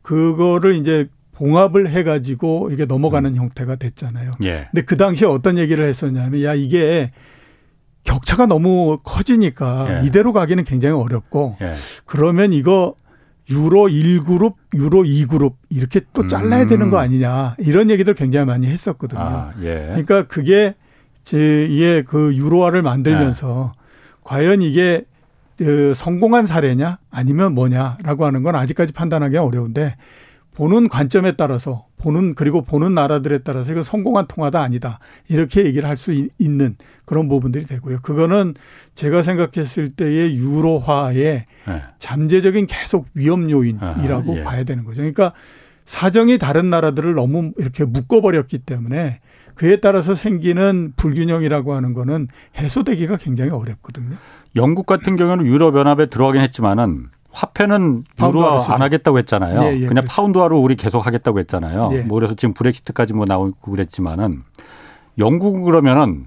[0.00, 3.36] 그거를 이제 봉합을 해가지고 이게 넘어가는 음.
[3.36, 4.30] 형태가 됐잖아요.
[4.42, 4.68] 예.
[4.72, 7.10] 근데 그 당시에 어떤 얘기를 했었냐면, 야, 이게
[8.04, 10.06] 격차가 너무 커지니까 예.
[10.06, 11.74] 이대로 가기는 굉장히 어렵고, 예.
[12.06, 12.94] 그러면 이거
[13.50, 17.02] 유로 1그룹, 유로 2그룹 이렇게 또 잘라야 되는 거 음.
[17.02, 19.20] 아니냐 이런 얘기들 굉장히 많이 했었거든요.
[19.20, 19.86] 아, 예.
[19.88, 20.74] 그러니까 그게
[21.24, 23.80] 제 이게 그 유로화를 만들면서 예.
[24.22, 25.04] 과연 이게
[25.56, 29.96] 그 성공한 사례냐 아니면 뭐냐라고 하는 건 아직까지 판단하기 어려운데
[30.54, 34.98] 보는 관점에 따라서 보는 그리고 보는 나라들에 따라서 이거 성공한 통화다 아니다
[35.28, 38.00] 이렇게 얘기를 할 수 있는 그런 부분들이 되고요.
[38.02, 38.54] 그거는
[38.94, 41.82] 제가 생각했을 때의 유로화의 네.
[41.98, 44.42] 잠재적인 계속 위험 요인이라고 아, 예.
[44.44, 44.96] 봐야 되는 거죠.
[44.98, 45.32] 그러니까
[45.84, 49.20] 사정이 다른 나라들을 너무 이렇게 묶어버렸기 때문에
[49.54, 52.28] 그에 따라서 생기는 불균형이라고 하는 거는
[52.58, 54.16] 해소되기가 굉장히 어렵거든요.
[54.56, 59.60] 영국 같은 경우는 유럽 연합에 들어가긴 했지만은 화폐는 유로화 안 하겠다고 했잖아요.
[59.62, 60.08] 예, 예, 그냥 그렇죠.
[60.08, 61.88] 파운드화로 우리 계속 하겠다고 했잖아요.
[61.92, 62.02] 예.
[62.02, 64.42] 뭐 그래서 지금 브렉시트까지 뭐 나오고 그랬지만은
[65.18, 66.26] 영국은 그러면은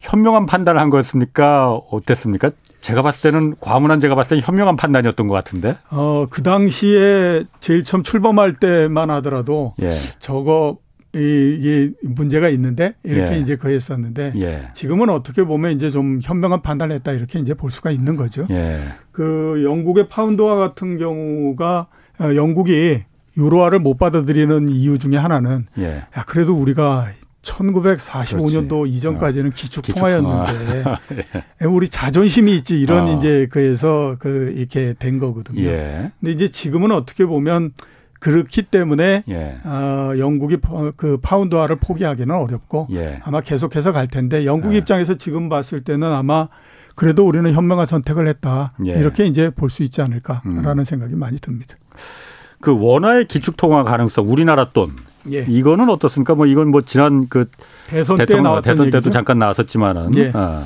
[0.00, 1.72] 현명한 판단을 한 거였습니까?
[1.90, 2.50] 어땠습니까?
[2.80, 5.76] 제가 봤을 때는 과문한 제가 봤을 때 현명한 판단이었던 것 같은데.
[5.90, 9.92] 어, 그 당시에 제일 처음 출범할 때만 하더라도 예.
[10.18, 10.78] 저거
[11.14, 13.38] 이게 문제가 있는데 이렇게 예.
[13.38, 14.70] 이제 그랬었는데 예.
[14.74, 18.46] 지금은 어떻게 보면 이제 좀 현명한 판단을 했다 이렇게 이제 볼 수가 있는 거죠.
[18.50, 18.80] 예.
[19.10, 21.86] 그 영국의 파운드화 같은 경우가
[22.18, 23.02] 어, 영국이
[23.36, 26.04] 유로화를 못 받아들이는 이유 중에 하나는 예.
[26.16, 27.08] 야 그래도 우리가
[27.42, 28.92] 1945년도 그렇지.
[28.92, 29.52] 이전까지는 어.
[29.54, 30.84] 기축 통화였는데
[31.62, 31.66] 예.
[31.66, 33.18] 우리 자존심이 있지 이런 어.
[33.18, 35.62] 이제 그래서 그 이렇게 된 거거든요.
[35.62, 36.12] 예.
[36.20, 37.72] 근데 이제 지금은 어떻게 보면
[38.22, 39.56] 그렇기 때문에 예.
[39.64, 40.58] 어, 영국이
[40.96, 43.20] 그 파운드화를 포기하기는 어렵고 예.
[43.24, 44.78] 아마 계속해서 갈 텐데 영국 예.
[44.78, 46.46] 입장에서 지금 봤을 때는 아마
[46.94, 48.92] 그래도 우리는 현명한 선택을 했다 예.
[48.92, 50.84] 이렇게 이제 볼 수 있지 않을까라는 음.
[50.84, 51.74] 생각이 많이 듭니다.
[52.60, 54.92] 그 원화의 기축 통화 가능성 우리나라 돈
[55.32, 55.44] 예.
[55.48, 56.36] 이거는 어떻습니까?
[56.36, 57.46] 뭐 이건 뭐 지난 그
[57.88, 59.10] 대선 때 나왔던 대선 때도 얘기죠?
[59.10, 60.30] 잠깐 나왔었지만은 예.
[60.32, 60.62] 아.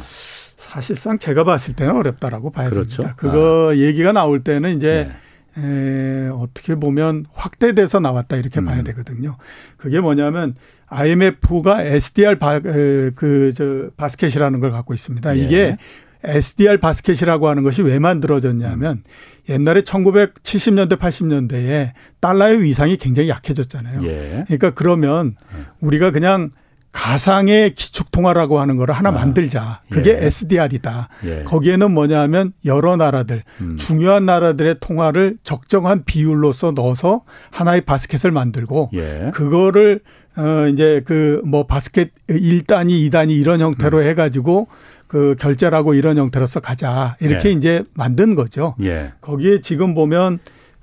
[0.57, 3.01] 사실상 제가 봤을 때는 어렵다라고 봐야 그렇죠?
[3.01, 3.15] 됩니다.
[3.17, 3.77] 그거 아.
[3.79, 5.26] 얘기가 나올 때는 이제 예.
[5.59, 8.67] 에, 어떻게 보면 확대돼서 나왔다 이렇게 음.
[8.67, 9.37] 봐야 되거든요.
[9.77, 10.55] 그게 뭐냐면
[10.89, 15.37] IMF가 SDR 바, 그 저 바스켓이라는 걸 갖고 있습니다.
[15.37, 15.41] 예.
[15.41, 15.77] 이게
[16.25, 19.03] SDR 바스켓이라고 하는 것이 왜 만들어졌냐면 음.
[19.49, 24.05] 옛날에 1970년대 80년대에 달러의 위상이 굉장히 약해졌잖아요.
[24.07, 24.45] 예.
[24.47, 25.67] 그러니까 그러면 음.
[25.81, 26.51] 우리가 그냥
[26.93, 29.83] 가상의 기축통화라고 하는 거를 하나 아, 만들자.
[29.91, 30.27] 그게 예.
[30.27, 31.09] SDR이다.
[31.25, 31.45] 예.
[31.45, 33.77] 거기에는 뭐냐면 여러 나라들, 음.
[33.77, 39.31] 중요한 나라들의 통화를 적정한 비율로서 넣어서 하나의 바스켓을 만들고 예.
[39.35, 40.01] 그거를
[40.37, 44.03] 어 이제 그 뭐 바스켓 1단위, 2단위 이런 형태로 음.
[44.03, 44.69] 해 가지고
[45.07, 47.17] 그 결제라고 이런 형태로서 가자.
[47.21, 47.53] 이렇게 예.
[47.53, 48.75] 이제 만든 거죠.
[48.83, 49.13] 예.
[49.21, 50.39] 거기에 지금 보면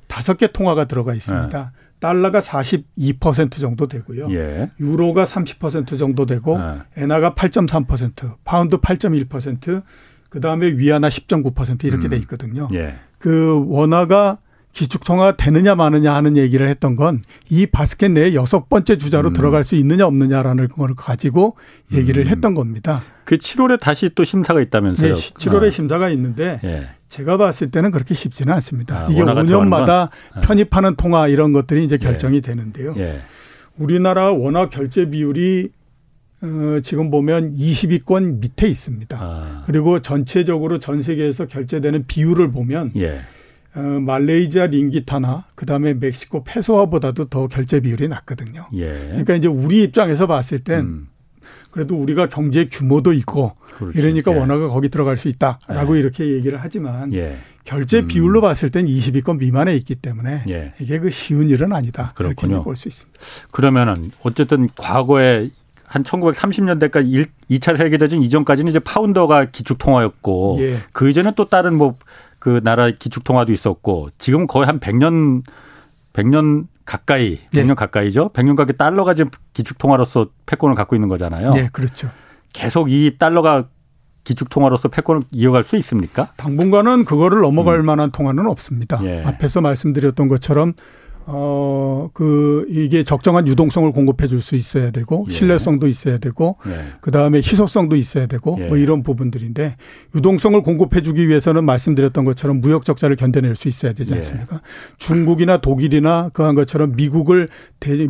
[0.08, 1.72] 다섯 개 통화가 들어가 있습니다.
[2.04, 2.08] 예.
[2.08, 4.28] 달러가 42% 정도 되고요.
[4.32, 4.70] 예.
[4.80, 6.86] 유로가 30% 정도 되고 아.
[6.97, 9.84] 엔화가 8.3%, 파운드 8.1%,
[10.30, 12.10] 그다음에 위안화 10.9% 이렇게 음.
[12.10, 12.68] 돼 있거든요.
[12.74, 12.95] 예.
[13.20, 14.39] 그 원화가
[14.74, 19.34] 기축통화가 되느냐 마느냐 하는 얘기를 했던 건 이 바스켓 내에 여섯 번째 주자로 음.
[19.34, 21.56] 들어갈 수 있느냐 없느냐라는 걸 가지고
[21.93, 22.28] 얘기를 음.
[22.30, 23.04] 했던 겁니다.
[23.26, 25.14] 그 7월에 다시 또 심사가 있다면서요?
[25.14, 25.72] 네, 7월에 아.
[25.72, 26.89] 심사가 있는데 예.
[27.14, 29.05] 제가 봤을 때는 그렇게 쉽지는 않습니다.
[29.05, 30.41] 아, 이게 5년마다 아.
[30.41, 32.03] 편입하는 통화 이런 것들이 이제 예.
[32.03, 32.41] 결정이 예.
[32.41, 32.95] 되는데요.
[32.97, 33.22] 예.
[33.78, 35.70] 우리나라 원화 결제 비율이
[36.41, 39.18] 어, 지금 보면 20위권 밑에 있습니다.
[39.22, 39.64] 아.
[39.68, 43.22] 그리고 전체적으로 전 세계에서 결제되는 비율을 보면 예.
[43.76, 48.70] 어, 말레이시아 링기타나 그다음에 멕시코 페소화보다도 더 결제 비율이 낮거든요.
[48.74, 48.91] 예.
[49.09, 51.07] 그러니까 이제 우리 입장에서 봤을 땐 음.
[51.74, 53.97] 그래도 우리가 경제 규모도 있고 그렇죠.
[53.99, 54.38] 이러니까 예.
[54.38, 55.99] 원화가 거기 들어갈 수 있다라고 예.
[55.99, 57.38] 이렇게 얘기를 하지만 예.
[57.65, 58.07] 결제 음.
[58.07, 60.74] 비율로 봤을 땐 20위권 미만에 있기 때문에 예.
[60.80, 62.13] 이게 그 쉬운 일은 아니다.
[62.15, 62.49] 그렇군요.
[62.49, 63.19] 그렇게 볼수 있습니다.
[63.51, 65.49] 그러면은 어쨌든 과거에
[65.86, 70.78] 한 1930년대까지 1, 2차 세계대전 이전까지는 이제 파운더가 기축 통화였고 예.
[70.91, 71.97] 그 이전에 또 다른 뭐
[72.43, 75.43] 그 나라 기축 통화도 있었고 지금 거의 한 100년
[76.11, 77.73] 100년 가까이 100년 네.
[77.73, 78.29] 가까이죠.
[78.34, 81.51] 100년 가까이 달러가 지금 기축 통화로서 패권을 갖고 있는 거잖아요.
[81.51, 82.09] 네, 그렇죠.
[82.51, 83.67] 계속 이 달러가
[84.23, 86.29] 기축 통화로서 패권을 이어갈 수 있습니까?
[86.38, 87.86] 당분간은 그거를 넘어갈 음.
[87.86, 88.99] 만한 통화는 없습니다.
[89.03, 89.23] 예.
[89.25, 90.73] 앞에서 말씀드렸던 것처럼
[91.26, 95.34] 어, 그, 이게 적정한 유동성을 공급해 줄 수 있어야 되고, 예.
[95.34, 96.86] 신뢰성도 있어야 되고, 예.
[96.99, 98.67] 그 다음에 희소성도 있어야 되고, 예.
[98.67, 99.78] 뭐 이런 부분들인데,
[100.15, 104.17] 유동성을 공급해 주기 위해서는 말씀드렸던 것처럼 무역 적자를 견뎌낼 수 있어야 되지 예.
[104.17, 104.61] 않습니까?
[104.97, 107.47] 중국이나 독일이나 그한 것처럼 미국을,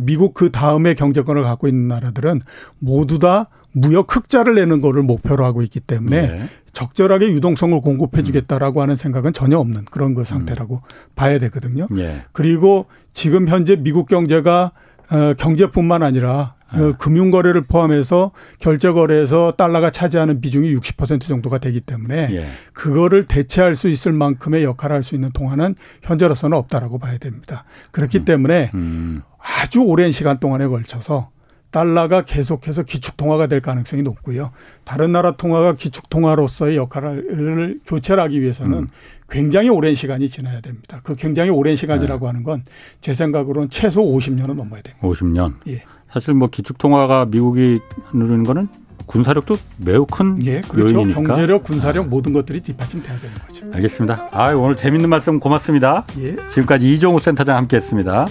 [0.00, 2.40] 미국 그 다음에 경제권을 갖고 있는 나라들은
[2.78, 6.48] 모두 다 무역 흑자를 내는 거를 목표로 하고 있기 때문에 네.
[6.74, 11.14] 적절하게 유동성을 공급해 주겠다라고 하는 생각은 전혀 없는 그런 그 상태라고 음.
[11.14, 11.86] 봐야 되거든요.
[11.90, 12.22] 네.
[12.32, 14.72] 그리고 지금 현재 미국 경제가
[15.10, 16.92] 어, 경제뿐만 아니라 네.
[16.98, 22.48] 금융 거래를 포함해서 결제 거래에서 달러가 차지하는 비중이 60% 정도가 되기 때문에 예.
[22.72, 27.64] 그거를 대체할 수 있을 만큼의 역할을 할 수 있는 통화는 현재로서는 없다라고 봐야 됩니다.
[27.92, 28.24] 그렇기 음.
[28.24, 29.22] 때문에 음.
[29.38, 31.30] 아주 오랜 시간 동안에 걸쳐서
[31.74, 34.52] 달러가 계속해서 기축통화가 될 가능성이 높고요.
[34.84, 38.88] 다른 나라 통화가 기축통화로서의 역할을 교체를 하기 위해서는 음.
[39.28, 41.00] 굉장히 오랜 시간이 지나야 됩니다.
[41.02, 42.28] 그 굉장히 오랜 시간이라고 네.
[42.28, 42.62] 하는 건
[43.00, 44.98] 제 생각으로는 최소 50년은 넘어야 됩니다.
[45.02, 45.54] 50년.
[45.66, 45.82] 예.
[46.12, 47.80] 사실 뭐 기축통화가 미국이
[48.12, 48.68] 누르는 거는
[49.06, 50.94] 군사력도 매우 큰 예, 그렇죠.
[50.94, 51.22] 요인이니까.
[51.22, 52.08] 경제력, 군사력 아.
[52.08, 53.66] 모든 것들이 뒷받침돼야 되는 거죠.
[53.72, 54.28] 알겠습니다.
[54.30, 56.06] 아, 오늘 재밌는 말씀 고맙습니다.
[56.20, 56.36] 예.
[56.50, 58.26] 지금까지 이종우 센터장 함께했습니다.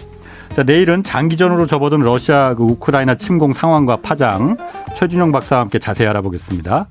[0.56, 4.56] 자, 내일은 장기전으로 접어든 러시아 그 우크라이나 침공 상황과 파장
[4.96, 6.88] 최준영 박사와 함께 자세히 알아보겠습니다.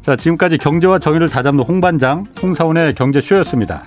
[0.00, 3.84] 자, 지금까지 경제와 정의를 다잡는 홍반장 홍사원의 경제쇼였습니다.